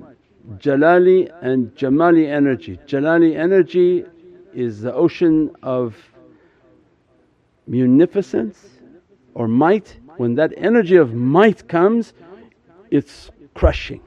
jalali 0.57 1.31
and 1.41 1.75
jamali 1.75 2.27
energy. 2.27 2.79
Jalali 2.85 3.35
energy 3.35 4.05
is 4.53 4.81
the 4.81 4.93
ocean 4.93 5.53
of 5.61 5.95
munificence 7.67 8.67
or 9.33 9.47
might 9.47 9.97
when 10.17 10.35
that 10.35 10.53
energy 10.57 10.95
of 10.95 11.13
might 11.13 11.67
comes 11.67 12.13
it's 12.91 13.31
crushing. 13.53 14.01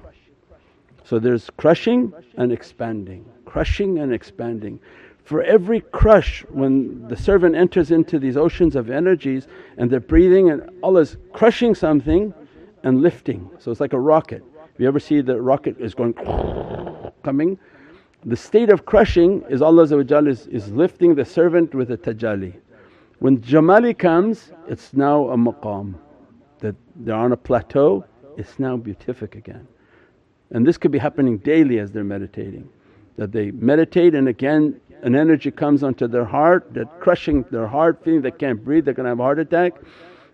So 1.04 1.18
there's 1.18 1.50
crushing 1.56 2.12
and 2.36 2.52
expanding, 2.52 3.24
crushing 3.44 3.98
and 3.98 4.12
expanding. 4.12 4.80
For 5.24 5.42
every 5.42 5.80
crush 5.80 6.44
when 6.48 7.06
the 7.08 7.16
servant 7.16 7.54
enters 7.54 7.90
into 7.90 8.18
these 8.18 8.36
oceans 8.36 8.76
of 8.76 8.90
energies 8.90 9.46
and 9.76 9.90
they're 9.90 10.00
breathing 10.00 10.50
and 10.50 10.70
Allah's 10.82 11.16
crushing 11.32 11.74
something 11.74 12.32
and 12.82 13.02
lifting. 13.02 13.50
So 13.58 13.70
it's 13.70 13.80
like 13.80 13.92
a 13.92 14.00
rocket. 14.00 14.42
If 14.74 14.80
you 14.80 14.88
ever 14.88 15.00
see 15.00 15.20
the 15.20 15.40
rocket 15.40 15.78
is 15.78 15.94
going 15.94 16.14
coming, 17.22 17.58
the 18.24 18.36
state 18.36 18.70
of 18.70 18.84
crushing 18.86 19.44
is 19.48 19.62
Allah 19.62 19.84
is, 19.84 20.46
is 20.46 20.68
lifting 20.68 21.14
the 21.14 21.24
servant 21.24 21.74
with 21.74 21.90
a 21.90 21.96
tajalli. 21.96 22.54
When 23.20 23.38
Jamali 23.38 23.98
comes 23.98 24.52
it's 24.68 24.94
now 24.94 25.28
a 25.30 25.36
maqam 25.36 25.94
that 26.60 26.76
they're 26.94 27.16
on 27.16 27.32
a 27.32 27.36
plateau, 27.36 28.04
it's 28.36 28.58
now 28.58 28.76
beatific 28.76 29.34
again. 29.34 29.66
And 30.50 30.66
this 30.66 30.78
could 30.78 30.92
be 30.92 30.98
happening 30.98 31.38
daily 31.38 31.80
as 31.80 31.90
they're 31.90 32.04
meditating. 32.04 32.68
That 33.16 33.32
they 33.32 33.50
meditate 33.50 34.14
and 34.14 34.28
again 34.28 34.80
an 35.02 35.14
energy 35.14 35.50
comes 35.50 35.82
onto 35.82 36.06
their 36.08 36.24
heart, 36.24 36.72
that 36.74 37.00
crushing 37.00 37.44
their 37.50 37.66
heart, 37.66 38.02
feeling 38.04 38.22
they 38.22 38.30
can't 38.30 38.64
breathe, 38.64 38.84
they're 38.84 38.94
gonna 38.94 39.10
have 39.10 39.20
a 39.20 39.22
heart 39.22 39.40
attack 39.40 39.74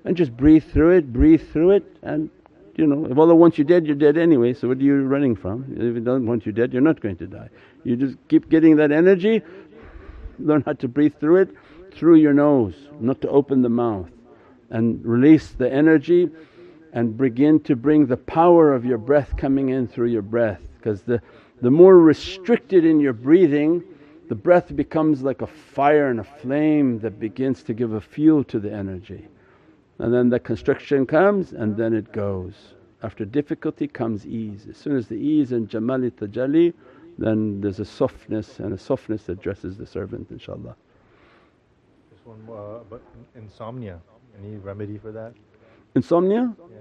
and 0.05 0.17
just 0.17 0.37
breathe 0.37 0.65
through 0.65 0.91
it, 0.91 1.13
breathe 1.13 1.43
through 1.53 1.71
it 1.73 1.97
and 2.03 2.29
you 2.77 2.87
know 2.87 3.07
if 3.11 3.17
Allah 3.17 3.35
wants 3.35 3.57
you 3.57 3.65
dead 3.65 3.87
you're 3.87 3.95
dead 3.95 4.19
anyway 4.19 4.53
so 4.53 4.69
what 4.69 4.79
are 4.79 4.83
you 4.83 5.05
running 5.05 5.35
from? 5.37 5.65
If 5.75 5.95
He 5.95 6.01
doesn't 6.01 6.27
want 6.27 6.45
you 6.45 6.53
dead 6.53 6.75
you're 6.75 6.83
not 6.83 7.01
going 7.01 7.17
to 7.17 7.27
die. 7.27 7.49
You 7.83 7.97
just 7.97 8.17
keep 8.29 8.51
getting 8.51 8.77
that 8.77 8.93
energy, 8.93 9.43
learn 10.39 10.63
how 10.67 10.75
to 10.75 10.89
breathe 10.89 11.15
through 11.19 11.37
it 11.37 11.51
through 11.95 12.17
your 12.17 12.35
nose, 12.35 12.75
not 13.01 13.21
to 13.23 13.29
open 13.29 13.63
the 13.63 13.69
mouth 13.69 14.11
and 14.71 15.05
release 15.05 15.51
the 15.51 15.73
energy 15.73 16.29
and 16.93 17.17
begin 17.17 17.61
to 17.61 17.77
bring 17.77 18.07
the 18.07 18.17
power 18.17 18.73
of 18.73 18.85
your 18.85 18.99
breath 18.99 19.37
coming 19.37 19.71
in 19.71 19.87
through 19.87 20.09
your 20.09 20.23
breath 20.23 20.61
because 20.79 21.03
the, 21.03 21.21
the 21.61 21.71
more 21.71 21.99
restricted 21.99 22.85
in 22.85 23.01
your 23.01 23.13
breathing 23.13 23.83
the 24.29 24.35
breath 24.35 24.75
becomes 24.75 25.23
like 25.23 25.43
a 25.43 25.47
fire 25.47 26.09
and 26.09 26.19
a 26.19 26.25
flame 26.25 26.99
that 27.01 27.21
begins 27.21 27.63
to 27.65 27.75
give 27.75 27.93
a 27.93 28.01
fuel 28.01 28.43
to 28.45 28.59
the 28.59 28.73
energy. 28.73 29.29
And 29.99 30.13
then 30.13 30.31
the 30.31 30.41
constriction 30.41 31.05
comes 31.05 31.53
and 31.53 31.77
then 31.77 31.93
it 31.93 32.11
goes. 32.11 32.55
After 33.03 33.27
difficulty 33.27 33.87
comes 33.87 34.27
ease. 34.27 34.67
As 34.69 34.79
soon 34.79 34.97
as 34.97 35.09
the 35.09 35.17
ease 35.17 35.53
and 35.53 35.69
jamali 35.69 36.11
tajalli 36.11 36.73
then 37.19 37.61
there's 37.61 37.81
a 37.81 37.85
softness 37.85 38.59
and 38.59 38.73
a 38.73 38.79
softness 38.79 39.25
that 39.25 39.41
dresses 39.41 39.77
the 39.77 39.87
servant 39.87 40.37
inshaAllah. 40.37 40.75
One 42.25 42.41
uh, 42.49 42.81
about 42.81 43.03
insomnia, 43.35 44.01
any 44.39 44.57
remedy 44.57 44.97
for 44.97 45.13
that? 45.13 45.35
Insomnia? 45.95 46.55
Yeah. 46.59 46.77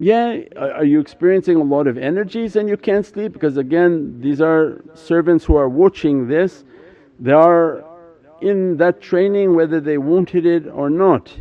Yeah, 0.00 0.42
are 0.56 0.84
you 0.84 1.00
experiencing 1.00 1.56
a 1.56 1.64
lot 1.64 1.88
of 1.88 1.98
energies 1.98 2.54
and 2.54 2.68
you 2.68 2.76
can't 2.76 3.04
sleep? 3.04 3.32
Because 3.32 3.56
again 3.56 4.20
these 4.20 4.40
are 4.40 4.80
servants 4.94 5.44
who 5.44 5.56
are 5.56 5.68
watching 5.68 6.28
this, 6.28 6.64
they 7.18 7.32
are 7.32 7.84
in 8.40 8.76
that 8.76 9.00
training 9.00 9.56
whether 9.56 9.80
they 9.80 9.98
wanted 9.98 10.46
it 10.46 10.68
or 10.68 10.88
not. 10.88 11.36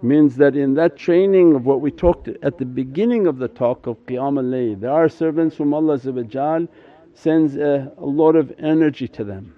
Means 0.00 0.36
that 0.36 0.54
in 0.54 0.74
that 0.74 0.96
training 0.96 1.56
of 1.56 1.66
what 1.66 1.80
we 1.80 1.90
talked 1.90 2.28
at 2.28 2.58
the 2.58 2.64
beginning 2.64 3.26
of 3.26 3.38
the 3.38 3.48
talk 3.48 3.88
of 3.88 3.96
Qiyam 4.06 4.38
al 4.38 4.78
there 4.78 4.92
are 4.92 5.08
servants 5.08 5.56
whom 5.56 5.74
Allah 5.74 5.98
sends 5.98 7.56
a, 7.56 7.92
a 7.98 8.06
lot 8.06 8.36
of 8.36 8.54
energy 8.60 9.08
to 9.08 9.24
them 9.24 9.57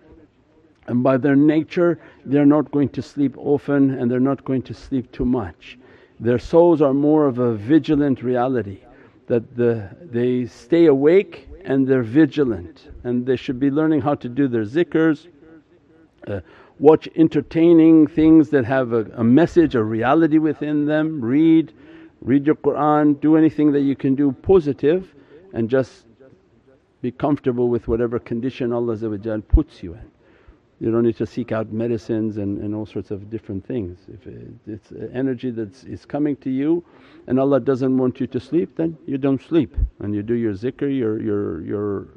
and 0.86 1.02
by 1.02 1.16
their 1.16 1.36
nature 1.36 1.98
they're 2.24 2.46
not 2.46 2.70
going 2.70 2.88
to 2.88 3.02
sleep 3.02 3.34
often 3.38 3.90
and 3.98 4.10
they're 4.10 4.20
not 4.20 4.44
going 4.44 4.62
to 4.62 4.74
sleep 4.74 5.10
too 5.12 5.24
much 5.24 5.78
their 6.20 6.38
souls 6.38 6.82
are 6.82 6.94
more 6.94 7.26
of 7.26 7.38
a 7.38 7.54
vigilant 7.54 8.22
reality 8.22 8.80
that 9.26 9.56
the, 9.56 9.88
they 10.02 10.44
stay 10.44 10.86
awake 10.86 11.48
and 11.64 11.86
they're 11.86 12.02
vigilant 12.02 12.88
and 13.04 13.24
they 13.24 13.36
should 13.36 13.60
be 13.60 13.70
learning 13.70 14.00
how 14.00 14.14
to 14.14 14.28
do 14.28 14.48
their 14.48 14.64
zikrs, 14.64 15.28
uh, 16.26 16.40
watch 16.78 17.08
entertaining 17.16 18.06
things 18.06 18.50
that 18.50 18.64
have 18.64 18.92
a, 18.92 19.04
a 19.14 19.24
message, 19.24 19.74
a 19.76 19.82
reality 19.82 20.38
within 20.38 20.84
them, 20.84 21.20
read, 21.20 21.72
read 22.20 22.44
your 22.44 22.56
Qur'an, 22.56 23.14
do 23.14 23.36
anything 23.36 23.72
that 23.72 23.82
you 23.82 23.94
can 23.94 24.14
do 24.14 24.32
positive 24.32 25.14
and 25.52 25.70
just 25.70 26.06
be 27.00 27.12
comfortable 27.12 27.68
with 27.68 27.88
whatever 27.88 28.18
condition 28.18 28.72
Allah 28.72 28.96
puts 29.42 29.82
you 29.82 29.94
in. 29.94 30.10
You 30.80 30.90
don't 30.90 31.02
need 31.02 31.18
to 31.18 31.26
seek 31.26 31.52
out 31.52 31.70
medicines 31.72 32.38
and, 32.38 32.58
and 32.58 32.74
all 32.74 32.86
sorts 32.86 33.10
of 33.10 33.28
different 33.28 33.66
things. 33.66 33.98
If 34.08 34.26
it's 34.66 34.92
energy 35.12 35.50
that's 35.50 35.84
is 35.84 36.06
coming 36.06 36.36
to 36.36 36.50
you 36.50 36.82
and 37.26 37.38
Allah 37.38 37.60
doesn't 37.60 37.96
want 37.98 38.18
you 38.18 38.26
to 38.28 38.40
sleep 38.40 38.76
then 38.76 38.96
you 39.06 39.18
don't 39.18 39.42
sleep 39.42 39.76
and 39.98 40.14
you 40.14 40.22
do 40.22 40.34
your 40.34 40.54
zikr, 40.54 40.88
your, 40.96 41.20
your, 41.20 41.62
your 41.62 42.08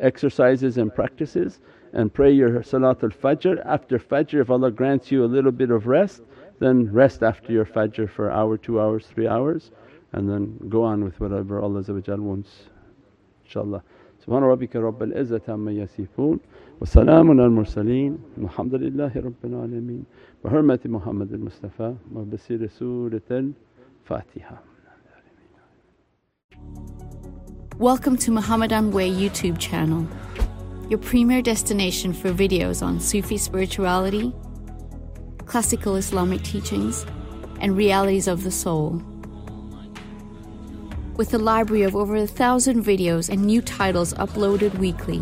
exercises 0.00 0.78
and 0.78 0.92
practices 0.92 1.60
and 1.92 2.12
pray 2.12 2.32
your 2.32 2.60
Salatul 2.60 3.14
Fajr. 3.14 3.64
After 3.64 4.00
Fajr 4.00 4.40
if 4.42 4.50
Allah 4.50 4.72
grants 4.72 5.12
you 5.12 5.24
a 5.24 5.30
little 5.36 5.52
bit 5.52 5.70
of 5.70 5.86
rest 5.86 6.22
then 6.58 6.92
rest 6.92 7.22
after 7.22 7.52
your 7.52 7.64
Fajr 7.64 8.10
for 8.10 8.32
hour, 8.32 8.56
2 8.58 8.80
hours, 8.80 9.06
3 9.06 9.28
hours 9.28 9.70
and 10.12 10.28
then 10.28 10.58
go 10.68 10.82
on 10.82 11.04
with 11.04 11.20
whatever 11.20 11.62
Allah 11.62 11.84
wants 11.86 12.50
inshaAllah. 13.48 13.82
Subhana 14.26 14.56
rabbika 14.56 14.74
rabbil 14.74 15.14
izzati 15.14 15.48
amma 15.48 15.70
yasifoon 15.70 16.40
وسلام 16.81 17.31
على 17.31 17.45
المرسلين 17.45 18.17
والحمد 18.37 18.75
لله 18.75 19.11
رب 19.15 19.41
العالمين 19.43 20.03
بحرمة 20.45 20.79
محمد 20.85 21.33
المصطفى 21.33 21.93
وبسير 22.15 22.67
سورة 22.67 23.21
الفاتحة 23.31 24.63
Welcome 27.79 28.17
to 28.17 28.31
Muhammadan 28.31 28.91
Way 28.91 29.09
YouTube 29.09 29.57
channel, 29.57 30.07
your 30.89 30.99
premier 30.99 31.41
destination 31.41 32.13
for 32.13 32.31
videos 32.31 32.85
on 32.85 32.99
Sufi 32.99 33.37
spirituality, 33.37 34.31
classical 35.45 35.95
Islamic 35.95 36.43
teachings, 36.43 37.05
and 37.61 37.75
realities 37.75 38.27
of 38.27 38.43
the 38.43 38.51
soul. 38.51 39.01
With 41.15 41.33
a 41.33 41.37
library 41.37 41.83
of 41.83 41.95
over 41.95 42.15
a 42.15 42.27
thousand 42.27 42.83
videos 42.83 43.29
and 43.29 43.43
new 43.43 43.61
titles 43.61 44.13
uploaded 44.15 44.77
weekly, 44.77 45.21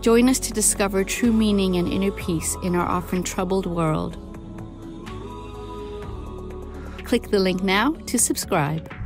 Join 0.00 0.28
us 0.28 0.38
to 0.40 0.52
discover 0.52 1.02
true 1.02 1.32
meaning 1.32 1.76
and 1.76 1.88
inner 1.88 2.12
peace 2.12 2.56
in 2.62 2.76
our 2.76 2.86
often 2.86 3.22
troubled 3.22 3.66
world. 3.66 4.16
Click 7.04 7.30
the 7.30 7.38
link 7.38 7.62
now 7.62 7.92
to 8.06 8.18
subscribe. 8.18 8.97